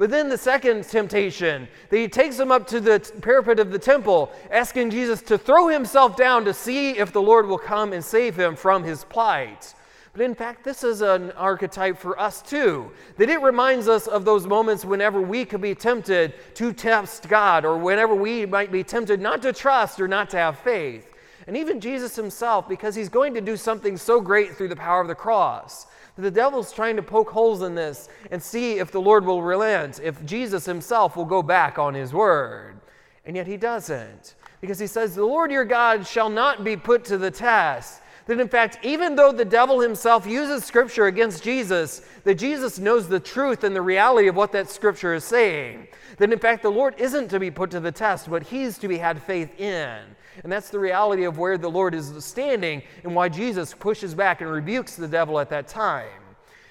But 0.00 0.08
then 0.08 0.30
the 0.30 0.38
second 0.38 0.84
temptation, 0.84 1.68
that 1.90 1.96
he 1.98 2.08
takes 2.08 2.40
him 2.40 2.50
up 2.50 2.66
to 2.68 2.80
the 2.80 3.00
parapet 3.20 3.60
of 3.60 3.70
the 3.70 3.78
temple, 3.78 4.32
asking 4.50 4.88
Jesus 4.88 5.20
to 5.24 5.36
throw 5.36 5.68
himself 5.68 6.16
down 6.16 6.46
to 6.46 6.54
see 6.54 6.92
if 6.92 7.12
the 7.12 7.20
Lord 7.20 7.46
will 7.46 7.58
come 7.58 7.92
and 7.92 8.02
save 8.02 8.34
him 8.34 8.56
from 8.56 8.82
his 8.82 9.04
plight. 9.04 9.74
But 10.14 10.22
in 10.22 10.34
fact, 10.34 10.64
this 10.64 10.84
is 10.84 11.02
an 11.02 11.32
archetype 11.32 11.98
for 11.98 12.18
us 12.18 12.40
too. 12.40 12.90
That 13.18 13.28
it 13.28 13.42
reminds 13.42 13.88
us 13.88 14.06
of 14.06 14.24
those 14.24 14.46
moments 14.46 14.86
whenever 14.86 15.20
we 15.20 15.44
could 15.44 15.60
be 15.60 15.74
tempted 15.74 16.32
to 16.54 16.72
test 16.72 17.28
God, 17.28 17.66
or 17.66 17.76
whenever 17.76 18.14
we 18.14 18.46
might 18.46 18.72
be 18.72 18.82
tempted 18.82 19.20
not 19.20 19.42
to 19.42 19.52
trust 19.52 20.00
or 20.00 20.08
not 20.08 20.30
to 20.30 20.38
have 20.38 20.58
faith. 20.60 21.09
And 21.50 21.56
even 21.56 21.80
Jesus 21.80 22.14
himself, 22.14 22.68
because 22.68 22.94
he's 22.94 23.08
going 23.08 23.34
to 23.34 23.40
do 23.40 23.56
something 23.56 23.96
so 23.96 24.20
great 24.20 24.54
through 24.54 24.68
the 24.68 24.76
power 24.76 25.00
of 25.00 25.08
the 25.08 25.16
cross. 25.16 25.88
The 26.16 26.30
devil's 26.30 26.72
trying 26.72 26.94
to 26.94 27.02
poke 27.02 27.28
holes 27.28 27.62
in 27.62 27.74
this 27.74 28.08
and 28.30 28.40
see 28.40 28.78
if 28.78 28.92
the 28.92 29.00
Lord 29.00 29.24
will 29.24 29.42
relent, 29.42 29.98
if 30.00 30.24
Jesus 30.24 30.64
himself 30.64 31.16
will 31.16 31.24
go 31.24 31.42
back 31.42 31.76
on 31.76 31.92
his 31.92 32.14
word. 32.14 32.78
And 33.26 33.34
yet 33.34 33.48
he 33.48 33.56
doesn't. 33.56 34.36
Because 34.60 34.78
he 34.78 34.86
says, 34.86 35.16
The 35.16 35.24
Lord 35.24 35.50
your 35.50 35.64
God 35.64 36.06
shall 36.06 36.28
not 36.28 36.62
be 36.62 36.76
put 36.76 37.04
to 37.06 37.18
the 37.18 37.32
test. 37.32 37.99
That 38.30 38.38
in 38.38 38.46
fact, 38.46 38.78
even 38.84 39.16
though 39.16 39.32
the 39.32 39.44
devil 39.44 39.80
himself 39.80 40.24
uses 40.24 40.64
scripture 40.64 41.06
against 41.06 41.42
Jesus, 41.42 42.02
that 42.22 42.36
Jesus 42.36 42.78
knows 42.78 43.08
the 43.08 43.18
truth 43.18 43.64
and 43.64 43.74
the 43.74 43.82
reality 43.82 44.28
of 44.28 44.36
what 44.36 44.52
that 44.52 44.70
scripture 44.70 45.14
is 45.14 45.24
saying. 45.24 45.88
That 46.18 46.32
in 46.32 46.38
fact, 46.38 46.62
the 46.62 46.70
Lord 46.70 46.94
isn't 46.96 47.26
to 47.26 47.40
be 47.40 47.50
put 47.50 47.72
to 47.72 47.80
the 47.80 47.90
test, 47.90 48.30
but 48.30 48.44
he's 48.44 48.78
to 48.78 48.86
be 48.86 48.98
had 48.98 49.20
faith 49.20 49.58
in. 49.58 49.98
And 50.44 50.52
that's 50.52 50.70
the 50.70 50.78
reality 50.78 51.24
of 51.24 51.38
where 51.38 51.58
the 51.58 51.68
Lord 51.68 51.92
is 51.92 52.24
standing 52.24 52.84
and 53.02 53.16
why 53.16 53.28
Jesus 53.28 53.74
pushes 53.74 54.14
back 54.14 54.42
and 54.42 54.52
rebukes 54.52 54.94
the 54.94 55.08
devil 55.08 55.40
at 55.40 55.50
that 55.50 55.66
time. 55.66 56.19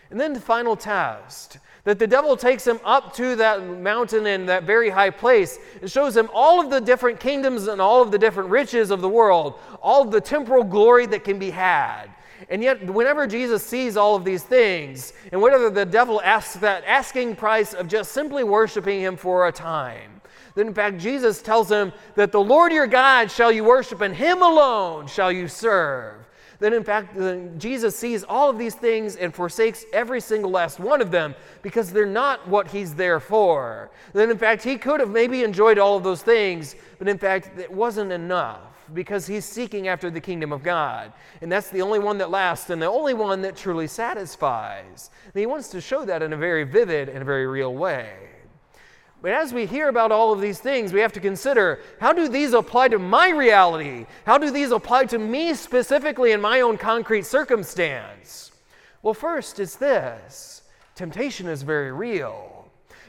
And 0.10 0.20
then 0.20 0.34
the 0.34 0.40
final 0.40 0.76
test 0.76 1.60
that 1.84 2.00
the 2.00 2.08
devil 2.08 2.36
takes 2.36 2.68
him 2.68 2.80
up 2.84 3.14
to 3.16 3.36
that 3.38 3.64
mountain 3.64 4.28
and 4.28 4.50
that 4.50 4.64
very 4.64 4.90
high 4.90 5.10
place 5.10 5.60
and 5.82 5.90
shows 5.90 6.16
him 6.16 6.30
all 6.34 6.60
of 6.60 6.70
the 6.70 6.80
different 6.80 7.20
kingdoms 7.20 7.68
and 7.68 7.80
all 7.80 8.02
of 8.02 8.12
the 8.12 8.18
different 8.18 8.50
riches 8.50 8.92
of 8.92 9.02
the 9.02 9.10
world, 9.10 9.60
all 9.82 10.06
the 10.06 10.22
temporal 10.22 10.64
glory 10.64 11.06
that 11.08 11.24
can 11.24 11.40
be 11.40 11.50
had. 11.50 12.08
And 12.50 12.64
yet, 12.64 12.86
whenever 12.86 13.28
Jesus 13.28 13.66
sees 13.66 13.98
all 13.98 14.16
of 14.16 14.24
these 14.24 14.44
things, 14.44 15.14
and 15.32 15.42
whenever 15.42 15.70
the 15.70 15.86
devil 15.86 16.22
asks 16.22 16.56
that 16.58 16.84
asking 16.86 17.36
price 17.36 17.74
of 17.74 17.88
just 17.88 18.12
simply 18.12 18.44
worshiping 18.44 19.02
him 19.02 19.18
for 19.18 19.48
a 19.48 19.52
time, 19.52 20.22
then 20.56 20.68
in 20.68 20.74
fact 20.74 20.98
Jesus 20.98 21.42
tells 21.42 21.70
him 21.70 21.92
that 22.16 22.32
the 22.32 22.40
Lord 22.40 22.72
your 22.72 22.88
God 22.88 23.30
shall 23.30 23.52
you 23.52 23.64
worship 23.64 24.02
and 24.02 24.16
him 24.16 24.42
alone 24.42 25.08
shall 25.08 25.32
you 25.32 25.48
serve. 25.48 26.16
Then 26.60 26.74
in 26.74 26.84
fact 26.84 27.18
Jesus 27.58 27.96
sees 27.96 28.24
all 28.24 28.50
of 28.50 28.58
these 28.58 28.76
things 28.76 29.16
and 29.16 29.34
forsakes 29.34 29.86
every 29.94 30.20
single 30.20 30.52
last 30.52 30.80
one 30.80 31.02
of 31.02 31.10
them 31.10 31.34
because 31.62 31.92
they're 31.92 32.06
not 32.06 32.48
what 32.48 32.68
he's 32.68 32.94
there 32.94 33.20
for. 33.20 33.90
Then 34.14 34.30
in 34.30 34.38
fact 34.38 34.64
he 34.64 34.78
could 34.78 35.00
have 35.00 35.10
maybe 35.10 35.44
enjoyed 35.44 35.80
all 35.80 35.96
of 35.96 36.04
those 36.04 36.22
things, 36.22 36.76
but 36.98 37.08
in 37.08 37.18
fact 37.18 37.58
it 37.58 37.72
wasn't 37.72 38.12
enough 38.12 38.60
because 38.94 39.28
he's 39.28 39.46
seeking 39.46 39.88
after 39.88 40.10
the 40.10 40.20
kingdom 40.20 40.52
of 40.52 40.64
God. 40.64 41.14
And 41.42 41.52
that's 41.52 41.70
the 41.70 41.82
only 41.82 42.00
one 42.00 42.18
that 42.18 42.30
lasts 42.30 42.70
and 42.70 42.82
the 42.82 42.88
only 42.88 43.14
one 43.14 43.42
that 43.44 43.56
truly 43.56 43.88
satisfies. 43.88 45.12
And 45.26 45.34
he 45.36 45.46
wants 45.46 45.70
to 45.70 45.82
show 45.82 46.06
that 46.06 46.22
in 46.22 46.34
a 46.34 46.38
very 46.38 46.64
vivid 46.64 47.08
and 47.10 47.22
a 47.22 47.26
very 47.26 47.48
real 47.48 47.74
way. 47.74 48.29
But 49.22 49.32
as 49.32 49.54
we 49.54 49.66
hear 49.66 49.90
about 49.90 50.12
all 50.12 50.32
of 50.32 50.40
these 50.40 50.60
things, 50.60 50.94
we 50.94 51.02
have 51.02 51.12
to 51.14 51.20
consider 51.20 51.82
how 52.00 52.14
do 52.14 52.30
these 52.30 52.54
apply 52.54 52.88
to 52.90 53.00
my 53.00 53.30
reality? 53.30 54.06
How 54.26 54.38
do 54.38 54.50
these 54.50 54.72
apply 54.72 55.06
to 55.06 55.20
me 55.20 55.54
specifically 55.54 56.32
in 56.32 56.40
my 56.40 56.62
own 56.62 56.78
concrete 56.78 57.26
circumstance? 57.26 58.52
Well, 59.02 59.14
first, 59.14 59.60
it's 59.60 59.76
this 59.76 60.64
temptation 60.96 61.48
is 61.48 61.64
very 61.64 61.92
real. 61.92 62.59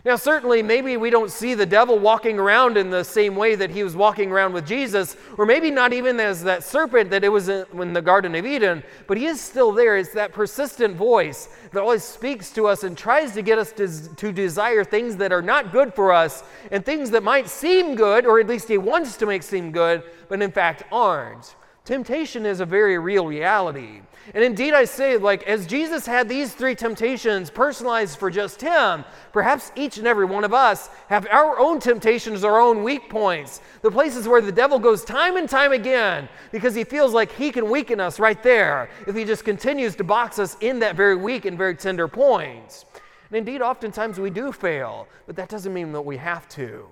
Now, 0.02 0.16
certainly, 0.16 0.62
maybe 0.62 0.97
we 0.97 1.11
don't 1.11 1.30
see 1.30 1.52
the 1.52 1.66
devil 1.66 1.99
walking 1.99 2.38
around 2.38 2.78
in 2.78 2.88
the 2.88 3.04
same 3.04 3.37
way 3.37 3.54
that 3.54 3.69
he 3.69 3.85
was 3.85 3.95
walking 3.95 4.33
around 4.33 4.54
with 4.54 4.66
Jesus, 4.66 5.14
or 5.37 5.45
maybe 5.45 5.71
not 5.71 5.92
even 5.92 6.19
as 6.19 6.42
that 6.45 6.64
serpent 6.64 7.11
that 7.11 7.23
it 7.23 7.28
was 7.28 7.50
in 7.50 7.92
the 7.92 8.00
Garden 8.00 8.35
of 8.35 8.47
Eden, 8.47 8.83
but 9.07 9.19
he 9.19 9.26
is 9.26 9.40
still 9.40 9.73
there. 9.73 9.99
It's 9.99 10.12
that 10.14 10.33
persistent 10.33 10.97
voice 10.97 11.50
that 11.73 11.80
always 11.83 12.02
speaks 12.02 12.50
to 12.52 12.66
us 12.66 12.83
and 12.83 12.97
tries 12.97 13.33
to 13.33 13.42
get 13.42 13.59
us 13.59 13.73
to, 13.73 14.14
to 14.16 14.33
desire 14.33 14.85
things 14.85 15.16
that 15.16 15.33
are 15.33 15.42
not 15.42 15.71
good 15.71 15.92
for 15.92 16.12
us 16.12 16.45
and 16.71 16.85
things 16.85 17.11
that 17.11 17.23
might 17.23 17.49
seem 17.49 17.95
good, 17.95 18.25
or 18.25 18.40
at 18.40 18.47
least 18.47 18.69
he 18.69 18.78
wants 18.78 19.19
to 19.19 19.26
make 19.26 19.42
seem 19.42 19.71
good, 19.71 20.02
but 20.30 20.40
in 20.40 20.50
fact 20.50 20.83
aren't. 20.90 21.57
Temptation 21.85 22.47
is 22.47 22.61
a 22.61 22.66
very 22.66 22.99
real 22.99 23.26
reality. 23.26 24.00
And 24.35 24.45
indeed, 24.45 24.75
I 24.75 24.85
say, 24.85 25.17
like, 25.17 25.43
as 25.45 25.67
Jesus 25.67 26.07
had 26.07 26.29
these 26.29 26.55
three 26.55 26.75
temptations 26.75 27.50
personalized 27.50 28.19
for 28.19 28.31
just 28.31 28.61
him, 28.61 29.05
perhaps 29.33 29.73
each 29.75 29.99
and 29.99 30.07
every 30.07 30.25
one 30.25 30.45
of 30.45 30.55
us 30.55 30.89
have 31.09 31.27
our 31.31 31.59
own 31.59 31.81
temptations, 31.81 32.45
our 32.45 32.61
own 32.61 32.85
weak 32.85 33.11
points, 33.11 33.61
the 33.83 33.91
places 33.91 34.29
where 34.29 34.41
the 34.41 34.53
devil 34.53 34.79
goes 34.79 35.05
time 35.05 35.37
and 35.37 35.49
time 35.49 35.73
again 35.73 36.29
because 36.53 36.75
he 36.75 36.85
feels 36.85 37.12
like 37.12 37.33
he 37.33 37.50
can 37.50 37.69
weaken 37.69 37.99
us 37.99 38.21
right 38.21 38.43
there 38.43 38.91
if 39.07 39.17
he 39.17 39.25
just 39.25 39.45
continues 39.45 39.97
to 39.97 40.05
box 40.05 40.39
us 40.39 40.57
in 40.61 40.79
that 40.79 40.97
very 40.97 41.17
weak 41.17 41.45
and 41.45 41.59
very 41.59 41.75
tender 41.75 42.07
points. 42.07 42.85
And 43.31 43.37
indeed, 43.37 43.62
oftentimes 43.62 44.21
we 44.21 44.31
do 44.31 44.53
fail, 44.53 45.09
but 45.27 45.35
that 45.37 45.49
doesn't 45.49 45.73
mean 45.73 45.93
that 45.93 46.03
we 46.03 46.17
have 46.19 46.49
to. 46.50 46.87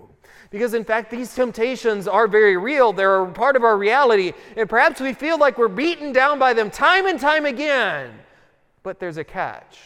Because, 0.51 0.75
in 0.75 0.85
fact, 0.85 1.11
these 1.11 1.35
temptations 1.35 2.09
are 2.09 2.27
very 2.27 2.57
real. 2.57 2.93
They're 2.93 3.23
a 3.23 3.31
part 3.31 3.57
of 3.57 3.65
our 3.65 3.77
reality. 3.77 4.33
And 4.57 4.69
perhaps 4.69 5.01
we 5.01 5.13
feel 5.13 5.39
like 5.39 5.59
we're 5.59 5.69
beaten 5.69 6.13
down 6.13 6.39
by 6.39 6.55
them 6.55 6.71
time 6.71 7.07
and 7.07 7.21
time 7.21 7.45
again. 7.45 8.11
But 8.83 8.99
there's 8.99 9.19
a 9.19 9.25
catch 9.25 9.79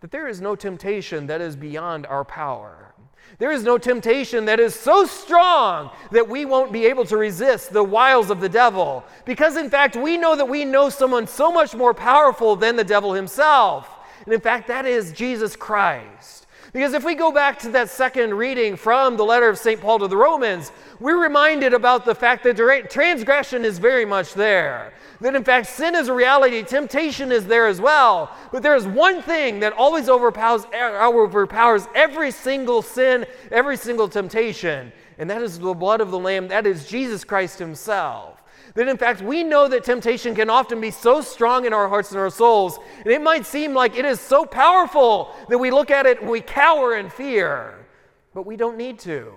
that 0.00 0.10
there 0.10 0.28
is 0.28 0.40
no 0.40 0.54
temptation 0.54 1.26
that 1.26 1.40
is 1.40 1.56
beyond 1.56 2.06
our 2.06 2.24
power. 2.24 2.94
There 3.38 3.50
is 3.52 3.62
no 3.62 3.78
temptation 3.78 4.46
that 4.46 4.58
is 4.58 4.74
so 4.74 5.04
strong 5.04 5.90
that 6.10 6.28
we 6.28 6.44
won't 6.44 6.72
be 6.72 6.86
able 6.86 7.04
to 7.06 7.16
resist 7.16 7.72
the 7.72 7.84
wiles 7.84 8.30
of 8.30 8.40
the 8.40 8.48
devil. 8.48 9.04
Because, 9.24 9.56
in 9.56 9.70
fact, 9.70 9.96
we 9.96 10.16
know 10.16 10.34
that 10.34 10.48
we 10.48 10.64
know 10.64 10.88
someone 10.88 11.26
so 11.26 11.52
much 11.52 11.74
more 11.74 11.94
powerful 11.94 12.56
than 12.56 12.74
the 12.76 12.84
devil 12.84 13.12
himself. 13.12 13.88
And, 14.24 14.34
in 14.34 14.40
fact, 14.40 14.66
that 14.68 14.86
is 14.86 15.12
Jesus 15.12 15.54
Christ. 15.54 16.46
Because 16.72 16.92
if 16.92 17.04
we 17.04 17.14
go 17.14 17.32
back 17.32 17.58
to 17.60 17.70
that 17.70 17.88
second 17.88 18.34
reading 18.34 18.76
from 18.76 19.16
the 19.16 19.24
letter 19.24 19.48
of 19.48 19.58
St. 19.58 19.80
Paul 19.80 19.98
to 20.00 20.08
the 20.08 20.16
Romans, 20.16 20.70
we're 21.00 21.22
reminded 21.22 21.72
about 21.72 22.04
the 22.04 22.14
fact 22.14 22.44
that 22.44 22.90
transgression 22.90 23.64
is 23.64 23.78
very 23.78 24.04
much 24.04 24.34
there. 24.34 24.92
That 25.20 25.34
in 25.34 25.44
fact, 25.44 25.66
sin 25.66 25.94
is 25.94 26.08
a 26.08 26.14
reality, 26.14 26.62
temptation 26.62 27.32
is 27.32 27.46
there 27.46 27.66
as 27.66 27.80
well. 27.80 28.30
But 28.52 28.62
there 28.62 28.76
is 28.76 28.86
one 28.86 29.22
thing 29.22 29.60
that 29.60 29.72
always 29.72 30.08
overpowers, 30.08 30.64
uh, 30.66 31.10
overpowers 31.10 31.88
every 31.94 32.30
single 32.30 32.82
sin, 32.82 33.26
every 33.50 33.76
single 33.76 34.08
temptation, 34.08 34.92
and 35.18 35.28
that 35.30 35.42
is 35.42 35.58
the 35.58 35.74
blood 35.74 36.00
of 36.00 36.10
the 36.10 36.18
Lamb, 36.18 36.48
that 36.48 36.66
is 36.66 36.86
Jesus 36.86 37.24
Christ 37.24 37.58
Himself 37.58 38.38
that 38.74 38.88
in 38.88 38.96
fact 38.96 39.22
we 39.22 39.42
know 39.44 39.68
that 39.68 39.84
temptation 39.84 40.34
can 40.34 40.50
often 40.50 40.80
be 40.80 40.90
so 40.90 41.20
strong 41.20 41.64
in 41.64 41.72
our 41.72 41.88
hearts 41.88 42.10
and 42.10 42.20
our 42.20 42.30
souls, 42.30 42.78
and 42.98 43.08
it 43.08 43.22
might 43.22 43.46
seem 43.46 43.74
like 43.74 43.96
it 43.96 44.04
is 44.04 44.20
so 44.20 44.44
powerful 44.44 45.34
that 45.48 45.58
we 45.58 45.70
look 45.70 45.90
at 45.90 46.06
it 46.06 46.20
and 46.20 46.30
we 46.30 46.40
cower 46.40 46.96
in 46.96 47.10
fear. 47.10 47.86
But 48.34 48.46
we 48.46 48.56
don't 48.56 48.76
need 48.76 48.98
to. 49.00 49.32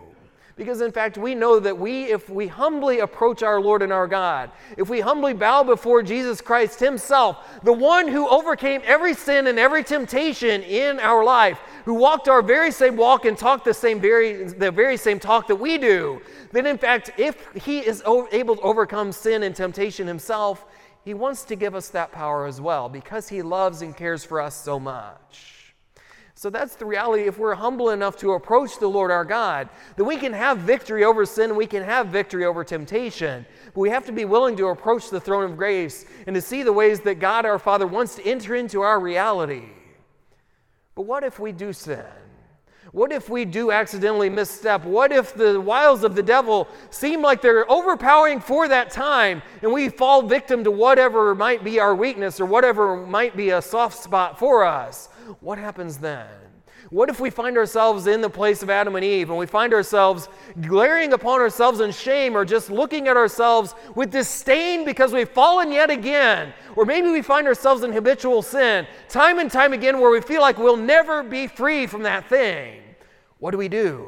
Because 0.55 0.81
in 0.81 0.91
fact, 0.91 1.17
we 1.17 1.33
know 1.33 1.59
that 1.59 1.77
we, 1.77 2.05
if 2.05 2.29
we 2.29 2.47
humbly 2.47 2.99
approach 2.99 3.41
our 3.41 3.59
Lord 3.61 3.81
and 3.81 3.91
our 3.91 4.07
God, 4.07 4.51
if 4.77 4.89
we 4.89 4.99
humbly 4.99 5.33
bow 5.33 5.63
before 5.63 6.03
Jesus 6.03 6.41
Christ 6.41 6.79
Himself, 6.79 7.37
the 7.63 7.73
one 7.73 8.07
who 8.07 8.27
overcame 8.27 8.81
every 8.83 9.13
sin 9.13 9.47
and 9.47 9.57
every 9.57 9.83
temptation 9.83 10.61
in 10.63 10.99
our 10.99 11.23
life, 11.23 11.59
who 11.85 11.93
walked 11.93 12.27
our 12.27 12.41
very 12.41 12.71
same 12.71 12.95
walk 12.97 13.25
and 13.25 13.37
talked 13.37 13.65
the 13.65 13.73
same 13.73 13.99
very 13.99 14.43
the 14.43 14.71
very 14.71 14.97
same 14.97 15.19
talk 15.19 15.47
that 15.47 15.55
we 15.55 15.77
do, 15.77 16.21
then 16.51 16.65
in 16.65 16.77
fact, 16.77 17.11
if 17.17 17.47
he 17.55 17.79
is 17.79 18.03
able 18.31 18.55
to 18.55 18.61
overcome 18.61 19.11
sin 19.11 19.43
and 19.43 19.55
temptation 19.55 20.05
himself, 20.05 20.65
he 21.03 21.13
wants 21.13 21.43
to 21.45 21.55
give 21.55 21.73
us 21.73 21.89
that 21.89 22.11
power 22.11 22.45
as 22.45 22.61
well 22.61 22.89
because 22.89 23.29
he 23.29 23.41
loves 23.41 23.81
and 23.81 23.95
cares 23.95 24.23
for 24.23 24.39
us 24.39 24.55
so 24.55 24.79
much. 24.79 25.60
So 26.41 26.49
that's 26.49 26.73
the 26.73 26.87
reality. 26.87 27.25
If 27.25 27.37
we're 27.37 27.53
humble 27.53 27.91
enough 27.91 28.17
to 28.17 28.31
approach 28.31 28.79
the 28.79 28.87
Lord 28.87 29.11
our 29.11 29.23
God, 29.23 29.69
then 29.95 30.07
we 30.07 30.17
can 30.17 30.33
have 30.33 30.57
victory 30.57 31.03
over 31.03 31.23
sin, 31.23 31.55
we 31.55 31.67
can 31.67 31.83
have 31.83 32.07
victory 32.07 32.45
over 32.45 32.63
temptation. 32.63 33.45
But 33.65 33.79
we 33.79 33.91
have 33.91 34.07
to 34.07 34.11
be 34.11 34.25
willing 34.25 34.57
to 34.57 34.69
approach 34.69 35.11
the 35.11 35.19
throne 35.19 35.43
of 35.43 35.55
grace 35.55 36.03
and 36.25 36.33
to 36.33 36.41
see 36.41 36.63
the 36.63 36.73
ways 36.73 37.01
that 37.01 37.19
God 37.19 37.45
our 37.45 37.59
Father 37.59 37.85
wants 37.85 38.15
to 38.15 38.25
enter 38.25 38.55
into 38.55 38.81
our 38.81 38.99
reality. 38.99 39.69
But 40.95 41.03
what 41.03 41.23
if 41.23 41.37
we 41.37 41.51
do 41.51 41.73
sin? 41.73 42.03
What 42.91 43.13
if 43.13 43.29
we 43.29 43.45
do 43.45 43.71
accidentally 43.71 44.29
misstep? 44.29 44.83
What 44.83 45.13
if 45.13 45.33
the 45.33 45.61
wiles 45.61 46.03
of 46.03 46.13
the 46.13 46.23
devil 46.23 46.67
seem 46.89 47.21
like 47.21 47.41
they're 47.41 47.69
overpowering 47.71 48.41
for 48.41 48.67
that 48.67 48.91
time 48.91 49.41
and 49.61 49.71
we 49.71 49.87
fall 49.87 50.21
victim 50.23 50.65
to 50.65 50.71
whatever 50.71 51.33
might 51.33 51.63
be 51.63 51.79
our 51.79 51.95
weakness 51.95 52.41
or 52.41 52.45
whatever 52.45 53.05
might 53.05 53.37
be 53.37 53.51
a 53.51 53.61
soft 53.61 53.97
spot 53.97 54.37
for 54.37 54.65
us? 54.65 55.07
What 55.39 55.57
happens 55.57 55.99
then? 55.99 56.27
What 56.89 57.07
if 57.07 57.21
we 57.21 57.29
find 57.29 57.57
ourselves 57.57 58.07
in 58.07 58.19
the 58.19 58.29
place 58.29 58.61
of 58.61 58.69
Adam 58.69 58.97
and 58.97 59.05
Eve 59.05 59.29
and 59.29 59.39
we 59.39 59.45
find 59.45 59.73
ourselves 59.73 60.27
glaring 60.59 61.13
upon 61.13 61.39
ourselves 61.39 61.79
in 61.79 61.91
shame 61.91 62.35
or 62.35 62.43
just 62.43 62.69
looking 62.69 63.07
at 63.07 63.15
ourselves 63.15 63.73
with 63.95 64.11
disdain 64.11 64.83
because 64.83 65.13
we've 65.13 65.29
fallen 65.29 65.71
yet 65.71 65.89
again? 65.89 66.51
Or 66.75 66.83
maybe 66.83 67.09
we 67.09 67.21
find 67.21 67.47
ourselves 67.47 67.83
in 67.83 67.93
habitual 67.93 68.41
sin 68.41 68.85
time 69.07 69.39
and 69.39 69.49
time 69.49 69.71
again 69.71 70.01
where 70.01 70.11
we 70.11 70.19
feel 70.19 70.41
like 70.41 70.57
we'll 70.57 70.75
never 70.75 71.23
be 71.23 71.47
free 71.47 71.87
from 71.87 72.03
that 72.03 72.27
thing. 72.27 72.80
What 73.41 73.49
do 73.49 73.57
we 73.57 73.69
do? 73.69 74.05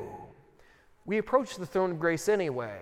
We 1.05 1.17
approach 1.17 1.55
the 1.55 1.65
throne 1.65 1.89
of 1.89 1.99
grace 1.99 2.29
anyway. 2.29 2.81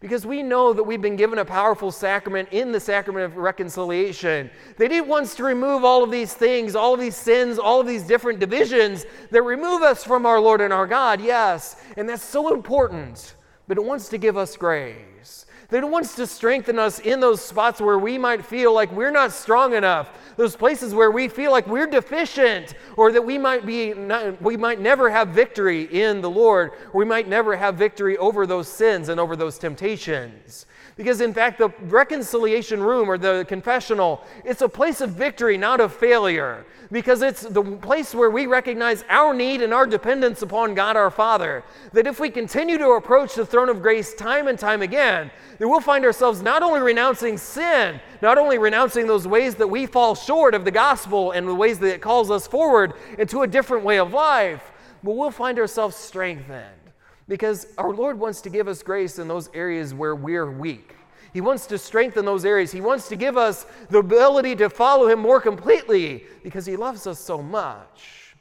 Because 0.00 0.26
we 0.26 0.42
know 0.42 0.72
that 0.72 0.82
we've 0.82 1.00
been 1.00 1.14
given 1.14 1.38
a 1.38 1.44
powerful 1.44 1.92
sacrament 1.92 2.48
in 2.50 2.72
the 2.72 2.80
sacrament 2.80 3.26
of 3.26 3.36
reconciliation. 3.36 4.50
That 4.78 4.90
it 4.90 5.06
wants 5.06 5.36
to 5.36 5.44
remove 5.44 5.84
all 5.84 6.02
of 6.02 6.10
these 6.10 6.34
things, 6.34 6.74
all 6.74 6.94
of 6.94 7.00
these 7.00 7.14
sins, 7.14 7.60
all 7.60 7.80
of 7.80 7.86
these 7.86 8.02
different 8.02 8.40
divisions 8.40 9.06
that 9.30 9.42
remove 9.42 9.82
us 9.82 10.02
from 10.02 10.26
our 10.26 10.40
Lord 10.40 10.60
and 10.60 10.72
our 10.72 10.88
God, 10.88 11.20
yes. 11.20 11.76
And 11.96 12.08
that's 12.08 12.24
so 12.24 12.52
important. 12.52 13.34
But 13.68 13.78
it 13.78 13.84
wants 13.84 14.08
to 14.08 14.18
give 14.18 14.36
us 14.36 14.56
grace 14.56 15.46
that 15.70 15.88
wants 15.88 16.14
to 16.16 16.26
strengthen 16.26 16.78
us 16.78 16.98
in 16.98 17.20
those 17.20 17.42
spots 17.42 17.80
where 17.80 17.98
we 17.98 18.16
might 18.16 18.44
feel 18.44 18.72
like 18.72 18.90
we're 18.90 19.10
not 19.10 19.32
strong 19.32 19.74
enough, 19.74 20.10
those 20.36 20.56
places 20.56 20.94
where 20.94 21.10
we 21.10 21.28
feel 21.28 21.50
like 21.50 21.66
we're 21.66 21.86
deficient, 21.86 22.74
or 22.96 23.12
that 23.12 23.20
we 23.20 23.36
might 23.36 23.66
be 23.66 23.92
not, 23.92 24.40
we 24.40 24.56
might 24.56 24.80
never 24.80 25.10
have 25.10 25.28
victory 25.28 25.82
in 25.82 26.22
the 26.22 26.30
Lord, 26.30 26.72
or 26.92 27.00
we 27.00 27.04
might 27.04 27.28
never 27.28 27.54
have 27.54 27.74
victory 27.74 28.16
over 28.16 28.46
those 28.46 28.66
sins 28.66 29.10
and 29.10 29.20
over 29.20 29.36
those 29.36 29.58
temptations. 29.58 30.64
Because 30.98 31.20
in 31.20 31.32
fact, 31.32 31.58
the 31.58 31.68
reconciliation 31.82 32.82
room 32.82 33.08
or 33.08 33.18
the 33.18 33.46
confessional, 33.46 34.20
it's 34.44 34.62
a 34.62 34.68
place 34.68 35.00
of 35.00 35.10
victory, 35.10 35.56
not 35.56 35.80
of 35.80 35.94
failure. 35.94 36.66
Because 36.90 37.22
it's 37.22 37.42
the 37.42 37.62
place 37.62 38.16
where 38.16 38.30
we 38.30 38.46
recognize 38.46 39.04
our 39.08 39.32
need 39.32 39.62
and 39.62 39.72
our 39.72 39.86
dependence 39.86 40.42
upon 40.42 40.74
God 40.74 40.96
our 40.96 41.12
Father. 41.12 41.62
That 41.92 42.08
if 42.08 42.18
we 42.18 42.30
continue 42.30 42.78
to 42.78 42.90
approach 42.90 43.36
the 43.36 43.46
throne 43.46 43.68
of 43.68 43.80
grace 43.80 44.12
time 44.12 44.48
and 44.48 44.58
time 44.58 44.82
again, 44.82 45.30
that 45.60 45.68
we'll 45.68 45.80
find 45.80 46.04
ourselves 46.04 46.42
not 46.42 46.64
only 46.64 46.80
renouncing 46.80 47.38
sin, 47.38 48.00
not 48.20 48.36
only 48.36 48.58
renouncing 48.58 49.06
those 49.06 49.28
ways 49.28 49.54
that 49.54 49.68
we 49.68 49.86
fall 49.86 50.16
short 50.16 50.52
of 50.52 50.64
the 50.64 50.72
gospel 50.72 51.30
and 51.30 51.46
the 51.46 51.54
ways 51.54 51.78
that 51.78 51.94
it 51.94 52.00
calls 52.00 52.28
us 52.28 52.48
forward 52.48 52.94
into 53.18 53.42
a 53.42 53.46
different 53.46 53.84
way 53.84 54.00
of 54.00 54.12
life, 54.12 54.72
but 55.04 55.12
we'll 55.12 55.30
find 55.30 55.60
ourselves 55.60 55.94
strengthened 55.94 56.87
because 57.28 57.66
our 57.76 57.92
Lord 57.92 58.18
wants 58.18 58.40
to 58.42 58.50
give 58.50 58.66
us 58.66 58.82
grace 58.82 59.18
in 59.18 59.28
those 59.28 59.50
areas 59.54 59.94
where 59.94 60.16
we're 60.16 60.50
weak. 60.50 60.94
He 61.32 61.40
wants 61.40 61.66
to 61.66 61.78
strengthen 61.78 62.24
those 62.24 62.44
areas. 62.44 62.72
He 62.72 62.80
wants 62.80 63.08
to 63.08 63.16
give 63.16 63.36
us 63.36 63.66
the 63.90 63.98
ability 63.98 64.56
to 64.56 64.70
follow 64.70 65.08
Him 65.08 65.20
more 65.20 65.40
completely 65.40 66.24
because 66.42 66.64
He 66.64 66.76
loves 66.76 67.06
us 67.06 67.20
so 67.20 67.42
much. 67.42 68.34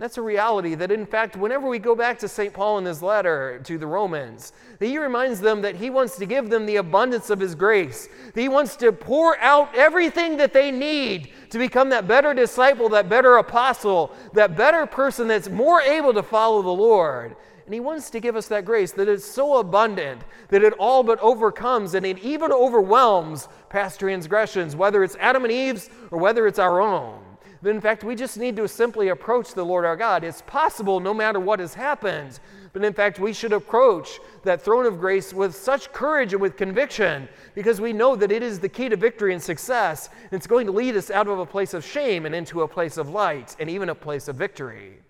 And 0.00 0.02
that's 0.02 0.16
a 0.16 0.22
reality 0.22 0.74
that, 0.76 0.90
in 0.90 1.04
fact, 1.04 1.36
whenever 1.36 1.68
we 1.68 1.78
go 1.78 1.94
back 1.94 2.18
to 2.20 2.28
St. 2.28 2.54
Paul 2.54 2.78
in 2.78 2.86
his 2.86 3.02
letter 3.02 3.60
to 3.64 3.76
the 3.76 3.86
Romans, 3.86 4.54
that 4.78 4.86
he 4.86 4.96
reminds 4.96 5.40
them 5.40 5.60
that 5.60 5.76
he 5.76 5.90
wants 5.90 6.16
to 6.16 6.24
give 6.24 6.48
them 6.48 6.64
the 6.64 6.76
abundance 6.76 7.28
of 7.28 7.38
his 7.38 7.54
grace, 7.54 8.08
that 8.32 8.40
he 8.40 8.48
wants 8.48 8.76
to 8.76 8.92
pour 8.92 9.38
out 9.40 9.74
everything 9.74 10.38
that 10.38 10.54
they 10.54 10.70
need 10.70 11.32
to 11.50 11.58
become 11.58 11.90
that 11.90 12.08
better 12.08 12.32
disciple, 12.32 12.88
that 12.88 13.10
better 13.10 13.36
apostle, 13.36 14.10
that 14.32 14.56
better 14.56 14.86
person 14.86 15.28
that's 15.28 15.50
more 15.50 15.82
able 15.82 16.14
to 16.14 16.22
follow 16.22 16.62
the 16.62 16.70
Lord. 16.70 17.36
And 17.70 17.74
He 17.76 17.78
wants 17.78 18.10
to 18.10 18.18
give 18.18 18.34
us 18.34 18.48
that 18.48 18.64
grace 18.64 18.90
that 18.94 19.06
is 19.06 19.24
so 19.24 19.58
abundant 19.58 20.22
that 20.48 20.64
it 20.64 20.72
all 20.72 21.04
but 21.04 21.20
overcomes 21.20 21.94
and 21.94 22.04
it 22.04 22.18
even 22.18 22.50
overwhelms 22.50 23.46
past 23.68 24.00
transgressions, 24.00 24.74
whether 24.74 25.04
it's 25.04 25.14
Adam 25.20 25.44
and 25.44 25.52
Eve's 25.52 25.88
or 26.10 26.18
whether 26.18 26.48
it's 26.48 26.58
our 26.58 26.80
own. 26.80 27.20
But 27.62 27.70
in 27.70 27.80
fact, 27.80 28.02
we 28.02 28.16
just 28.16 28.38
need 28.38 28.56
to 28.56 28.66
simply 28.66 29.10
approach 29.10 29.54
the 29.54 29.64
Lord 29.64 29.84
our 29.84 29.94
God. 29.94 30.24
It's 30.24 30.42
possible 30.42 30.98
no 30.98 31.14
matter 31.14 31.38
what 31.38 31.60
has 31.60 31.72
happened. 31.72 32.40
But 32.72 32.82
in 32.82 32.92
fact, 32.92 33.20
we 33.20 33.32
should 33.32 33.52
approach 33.52 34.18
that 34.42 34.60
throne 34.60 34.84
of 34.84 34.98
grace 34.98 35.32
with 35.32 35.54
such 35.54 35.92
courage 35.92 36.32
and 36.32 36.42
with 36.42 36.56
conviction 36.56 37.28
because 37.54 37.80
we 37.80 37.92
know 37.92 38.16
that 38.16 38.32
it 38.32 38.42
is 38.42 38.58
the 38.58 38.68
key 38.68 38.88
to 38.88 38.96
victory 38.96 39.32
and 39.32 39.40
success. 39.40 40.08
It's 40.32 40.48
going 40.48 40.66
to 40.66 40.72
lead 40.72 40.96
us 40.96 41.08
out 41.08 41.28
of 41.28 41.38
a 41.38 41.46
place 41.46 41.72
of 41.72 41.84
shame 41.84 42.26
and 42.26 42.34
into 42.34 42.62
a 42.62 42.68
place 42.68 42.96
of 42.96 43.10
light 43.10 43.54
and 43.60 43.70
even 43.70 43.90
a 43.90 43.94
place 43.94 44.26
of 44.26 44.34
victory. 44.34 45.02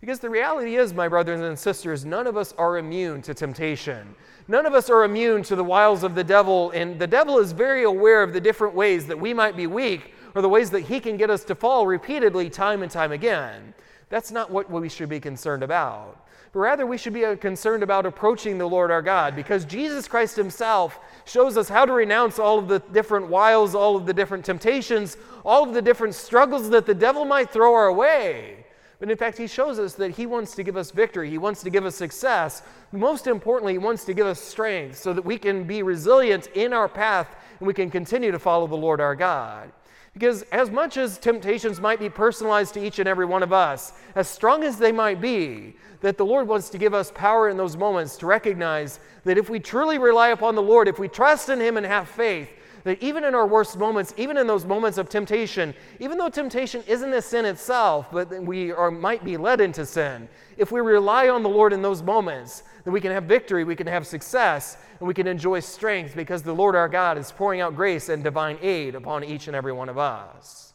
Because 0.00 0.20
the 0.20 0.30
reality 0.30 0.76
is, 0.76 0.92
my 0.92 1.08
brothers 1.08 1.40
and 1.40 1.58
sisters, 1.58 2.04
none 2.04 2.26
of 2.26 2.36
us 2.36 2.52
are 2.58 2.76
immune 2.76 3.22
to 3.22 3.32
temptation. 3.32 4.14
None 4.46 4.66
of 4.66 4.74
us 4.74 4.90
are 4.90 5.04
immune 5.04 5.42
to 5.44 5.56
the 5.56 5.64
wiles 5.64 6.02
of 6.02 6.14
the 6.14 6.22
devil, 6.22 6.70
and 6.72 6.98
the 6.98 7.06
devil 7.06 7.38
is 7.38 7.52
very 7.52 7.84
aware 7.84 8.22
of 8.22 8.32
the 8.32 8.40
different 8.40 8.74
ways 8.74 9.06
that 9.06 9.18
we 9.18 9.32
might 9.32 9.56
be 9.56 9.66
weak 9.66 10.12
or 10.34 10.42
the 10.42 10.48
ways 10.48 10.70
that 10.70 10.80
he 10.80 11.00
can 11.00 11.16
get 11.16 11.30
us 11.30 11.44
to 11.44 11.54
fall 11.54 11.86
repeatedly, 11.86 12.50
time 12.50 12.82
and 12.82 12.90
time 12.90 13.10
again. 13.10 13.72
That's 14.10 14.30
not 14.30 14.50
what 14.50 14.70
we 14.70 14.88
should 14.88 15.08
be 15.08 15.18
concerned 15.18 15.62
about. 15.62 16.26
But 16.52 16.60
rather, 16.60 16.86
we 16.86 16.98
should 16.98 17.14
be 17.14 17.24
uh, 17.24 17.36
concerned 17.36 17.82
about 17.82 18.06
approaching 18.06 18.58
the 18.58 18.68
Lord 18.68 18.90
our 18.90 19.02
God 19.02 19.34
because 19.34 19.64
Jesus 19.64 20.06
Christ 20.06 20.36
Himself 20.36 21.00
shows 21.24 21.56
us 21.56 21.68
how 21.68 21.86
to 21.86 21.92
renounce 21.92 22.38
all 22.38 22.58
of 22.58 22.68
the 22.68 22.78
different 22.78 23.28
wiles, 23.28 23.74
all 23.74 23.96
of 23.96 24.06
the 24.06 24.14
different 24.14 24.44
temptations, 24.44 25.16
all 25.44 25.66
of 25.66 25.74
the 25.74 25.82
different 25.82 26.14
struggles 26.14 26.68
that 26.70 26.86
the 26.86 26.94
devil 26.94 27.24
might 27.24 27.50
throw 27.50 27.74
our 27.74 27.92
way. 27.92 28.65
But 28.98 29.10
in 29.10 29.16
fact, 29.16 29.36
he 29.36 29.46
shows 29.46 29.78
us 29.78 29.94
that 29.94 30.12
he 30.12 30.24
wants 30.24 30.54
to 30.54 30.62
give 30.62 30.76
us 30.76 30.90
victory. 30.90 31.28
He 31.28 31.38
wants 31.38 31.62
to 31.62 31.70
give 31.70 31.84
us 31.84 31.94
success. 31.94 32.62
Most 32.92 33.26
importantly, 33.26 33.74
he 33.74 33.78
wants 33.78 34.04
to 34.06 34.14
give 34.14 34.26
us 34.26 34.40
strength 34.40 34.96
so 34.98 35.12
that 35.12 35.24
we 35.24 35.36
can 35.36 35.64
be 35.64 35.82
resilient 35.82 36.48
in 36.54 36.72
our 36.72 36.88
path 36.88 37.36
and 37.58 37.66
we 37.66 37.74
can 37.74 37.90
continue 37.90 38.30
to 38.30 38.38
follow 38.38 38.66
the 38.66 38.76
Lord 38.76 39.00
our 39.00 39.14
God. 39.14 39.70
Because 40.14 40.42
as 40.44 40.70
much 40.70 40.96
as 40.96 41.18
temptations 41.18 41.78
might 41.78 41.98
be 41.98 42.08
personalized 42.08 42.72
to 42.72 42.82
each 42.82 42.98
and 42.98 43.06
every 43.06 43.26
one 43.26 43.42
of 43.42 43.52
us, 43.52 43.92
as 44.14 44.26
strong 44.26 44.64
as 44.64 44.78
they 44.78 44.90
might 44.90 45.20
be, 45.20 45.76
that 46.00 46.16
the 46.16 46.24
Lord 46.24 46.48
wants 46.48 46.70
to 46.70 46.78
give 46.78 46.94
us 46.94 47.12
power 47.14 47.50
in 47.50 47.58
those 47.58 47.76
moments 47.76 48.16
to 48.18 48.26
recognize 48.26 48.98
that 49.24 49.36
if 49.36 49.50
we 49.50 49.60
truly 49.60 49.98
rely 49.98 50.28
upon 50.28 50.54
the 50.54 50.62
Lord, 50.62 50.88
if 50.88 50.98
we 50.98 51.06
trust 51.06 51.50
in 51.50 51.60
Him 51.60 51.76
and 51.76 51.84
have 51.84 52.08
faith, 52.08 52.48
that 52.86 53.02
even 53.02 53.24
in 53.24 53.34
our 53.34 53.48
worst 53.48 53.76
moments, 53.76 54.14
even 54.16 54.36
in 54.36 54.46
those 54.46 54.64
moments 54.64 54.96
of 54.96 55.08
temptation, 55.08 55.74
even 55.98 56.16
though 56.16 56.28
temptation 56.28 56.84
isn't 56.86 57.12
a 57.12 57.20
sin 57.20 57.44
itself, 57.44 58.06
but 58.12 58.30
we 58.44 58.70
are, 58.70 58.92
might 58.92 59.24
be 59.24 59.36
led 59.36 59.60
into 59.60 59.84
sin, 59.84 60.28
if 60.56 60.70
we 60.70 60.80
rely 60.80 61.28
on 61.28 61.42
the 61.42 61.48
Lord 61.48 61.72
in 61.72 61.82
those 61.82 62.00
moments, 62.00 62.62
then 62.84 62.92
we 62.92 63.00
can 63.00 63.10
have 63.10 63.24
victory, 63.24 63.64
we 63.64 63.74
can 63.74 63.88
have 63.88 64.06
success, 64.06 64.76
and 65.00 65.08
we 65.08 65.14
can 65.14 65.26
enjoy 65.26 65.58
strength 65.58 66.14
because 66.14 66.44
the 66.44 66.54
Lord 66.54 66.76
our 66.76 66.88
God 66.88 67.18
is 67.18 67.32
pouring 67.32 67.60
out 67.60 67.74
grace 67.74 68.08
and 68.08 68.22
divine 68.22 68.56
aid 68.62 68.94
upon 68.94 69.24
each 69.24 69.48
and 69.48 69.56
every 69.56 69.72
one 69.72 69.88
of 69.88 69.98
us. 69.98 70.72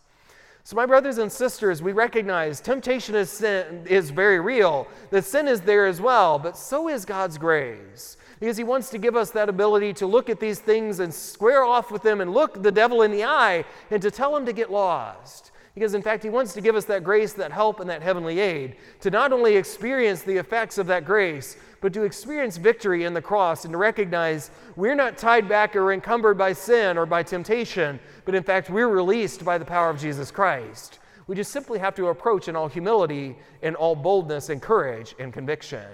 So, 0.65 0.75
my 0.75 0.85
brothers 0.85 1.17
and 1.17 1.31
sisters, 1.31 1.81
we 1.81 1.93
recognize 1.93 2.59
temptation 2.59 3.15
is, 3.15 3.29
sin, 3.29 3.85
is 3.87 4.09
very 4.09 4.41
real, 4.41 4.85
that 5.11 5.23
sin 5.23 5.47
is 5.47 5.61
there 5.61 5.87
as 5.87 6.01
well, 6.01 6.37
but 6.37 6.57
so 6.57 6.89
is 6.89 7.05
God's 7.05 7.37
grace 7.37 8.17
because 8.41 8.57
he 8.57 8.63
wants 8.63 8.89
to 8.89 8.97
give 8.97 9.15
us 9.15 9.29
that 9.29 9.49
ability 9.49 9.93
to 9.93 10.07
look 10.07 10.27
at 10.27 10.39
these 10.39 10.57
things 10.57 10.99
and 10.99 11.13
square 11.13 11.63
off 11.63 11.91
with 11.91 12.01
them 12.01 12.21
and 12.21 12.33
look 12.33 12.63
the 12.63 12.71
devil 12.71 13.03
in 13.03 13.11
the 13.11 13.23
eye 13.23 13.63
and 13.91 14.01
to 14.01 14.09
tell 14.09 14.35
him 14.35 14.47
to 14.47 14.51
get 14.51 14.71
lost. 14.71 15.51
Because, 15.75 15.93
in 15.93 16.01
fact, 16.01 16.23
he 16.23 16.31
wants 16.31 16.51
to 16.53 16.59
give 16.59 16.75
us 16.75 16.85
that 16.85 17.03
grace, 17.03 17.33
that 17.33 17.51
help, 17.51 17.79
and 17.79 17.89
that 17.91 18.01
heavenly 18.01 18.39
aid 18.39 18.77
to 19.01 19.11
not 19.11 19.31
only 19.31 19.55
experience 19.55 20.23
the 20.23 20.37
effects 20.37 20.79
of 20.79 20.87
that 20.87 21.05
grace, 21.05 21.55
but 21.81 21.93
to 21.93 22.01
experience 22.01 22.57
victory 22.57 23.03
in 23.03 23.13
the 23.13 23.21
cross 23.21 23.63
and 23.63 23.73
to 23.73 23.77
recognize 23.77 24.49
we're 24.75 24.95
not 24.95 25.19
tied 25.19 25.47
back 25.47 25.75
or 25.75 25.93
encumbered 25.93 26.35
by 26.35 26.51
sin 26.51 26.97
or 26.97 27.05
by 27.05 27.21
temptation, 27.21 27.99
but 28.25 28.33
in 28.33 28.41
fact, 28.41 28.71
we're 28.71 28.89
released 28.89 29.45
by 29.45 29.59
the 29.59 29.65
power 29.65 29.91
of 29.91 29.99
Jesus 29.99 30.31
Christ. 30.31 30.97
We 31.27 31.35
just 31.35 31.51
simply 31.51 31.77
have 31.77 31.93
to 31.93 32.07
approach 32.07 32.47
in 32.47 32.55
all 32.55 32.67
humility, 32.67 33.37
in 33.61 33.75
all 33.75 33.95
boldness 33.95 34.49
and 34.49 34.59
courage 34.59 35.13
and 35.19 35.31
conviction. 35.31 35.85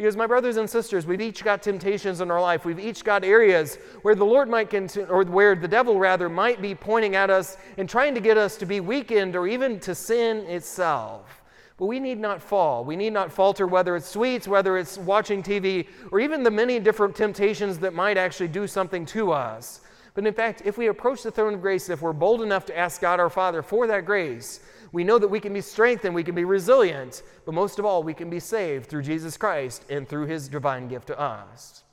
Because, 0.00 0.16
my 0.16 0.26
brothers 0.26 0.56
and 0.56 0.68
sisters, 0.68 1.04
we've 1.04 1.20
each 1.20 1.44
got 1.44 1.62
temptations 1.62 2.22
in 2.22 2.30
our 2.30 2.40
life. 2.40 2.64
We've 2.64 2.80
each 2.80 3.04
got 3.04 3.22
areas 3.22 3.74
where 4.00 4.14
the 4.14 4.24
Lord 4.24 4.48
might, 4.48 4.70
continue, 4.70 5.06
or 5.06 5.24
where 5.24 5.54
the 5.54 5.68
devil 5.68 5.98
rather, 5.98 6.30
might 6.30 6.62
be 6.62 6.74
pointing 6.74 7.16
at 7.16 7.28
us 7.28 7.58
and 7.76 7.86
trying 7.86 8.14
to 8.14 8.20
get 8.22 8.38
us 8.38 8.56
to 8.56 8.64
be 8.64 8.80
weakened 8.80 9.36
or 9.36 9.46
even 9.46 9.78
to 9.80 9.94
sin 9.94 10.38
itself. 10.46 11.42
But 11.76 11.84
we 11.84 12.00
need 12.00 12.18
not 12.18 12.40
fall. 12.40 12.82
We 12.82 12.96
need 12.96 13.12
not 13.12 13.30
falter, 13.30 13.66
whether 13.66 13.94
it's 13.94 14.08
sweets, 14.08 14.48
whether 14.48 14.78
it's 14.78 14.96
watching 14.96 15.42
TV, 15.42 15.86
or 16.10 16.18
even 16.18 16.44
the 16.44 16.50
many 16.50 16.80
different 16.80 17.14
temptations 17.14 17.78
that 17.80 17.92
might 17.92 18.16
actually 18.16 18.48
do 18.48 18.66
something 18.66 19.04
to 19.04 19.32
us. 19.32 19.82
But 20.14 20.26
in 20.26 20.32
fact, 20.32 20.62
if 20.64 20.78
we 20.78 20.86
approach 20.86 21.24
the 21.24 21.30
throne 21.30 21.52
of 21.52 21.60
grace, 21.60 21.90
if 21.90 22.00
we're 22.00 22.14
bold 22.14 22.40
enough 22.40 22.64
to 22.66 22.78
ask 22.78 23.02
God 23.02 23.20
our 23.20 23.28
Father 23.28 23.60
for 23.60 23.86
that 23.86 24.06
grace, 24.06 24.60
we 24.92 25.04
know 25.04 25.18
that 25.18 25.28
we 25.28 25.40
can 25.40 25.52
be 25.52 25.60
strengthened, 25.60 26.14
we 26.14 26.24
can 26.24 26.34
be 26.34 26.44
resilient, 26.44 27.22
but 27.44 27.54
most 27.54 27.78
of 27.78 27.84
all, 27.84 28.02
we 28.02 28.14
can 28.14 28.28
be 28.28 28.40
saved 28.40 28.86
through 28.86 29.02
Jesus 29.02 29.36
Christ 29.36 29.84
and 29.88 30.08
through 30.08 30.26
his 30.26 30.48
divine 30.48 30.88
gift 30.88 31.06
to 31.08 31.18
us. 31.18 31.84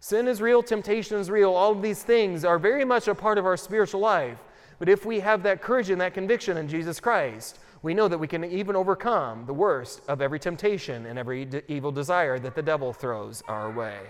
Sin 0.00 0.28
is 0.28 0.42
real, 0.42 0.62
temptation 0.62 1.18
is 1.18 1.30
real. 1.30 1.54
All 1.54 1.72
of 1.72 1.82
these 1.82 2.02
things 2.02 2.44
are 2.44 2.58
very 2.58 2.84
much 2.84 3.08
a 3.08 3.14
part 3.14 3.38
of 3.38 3.46
our 3.46 3.56
spiritual 3.56 4.00
life. 4.00 4.38
But 4.78 4.88
if 4.88 5.06
we 5.06 5.20
have 5.20 5.42
that 5.44 5.62
courage 5.62 5.90
and 5.90 6.00
that 6.00 6.14
conviction 6.14 6.56
in 6.56 6.68
Jesus 6.68 7.00
Christ, 7.00 7.58
we 7.82 7.94
know 7.94 8.08
that 8.08 8.18
we 8.18 8.26
can 8.26 8.44
even 8.44 8.76
overcome 8.76 9.46
the 9.46 9.54
worst 9.54 10.02
of 10.08 10.20
every 10.20 10.38
temptation 10.38 11.06
and 11.06 11.18
every 11.18 11.48
evil 11.68 11.92
desire 11.92 12.38
that 12.38 12.54
the 12.54 12.62
devil 12.62 12.92
throws 12.92 13.42
our 13.48 13.70
way. 13.70 14.00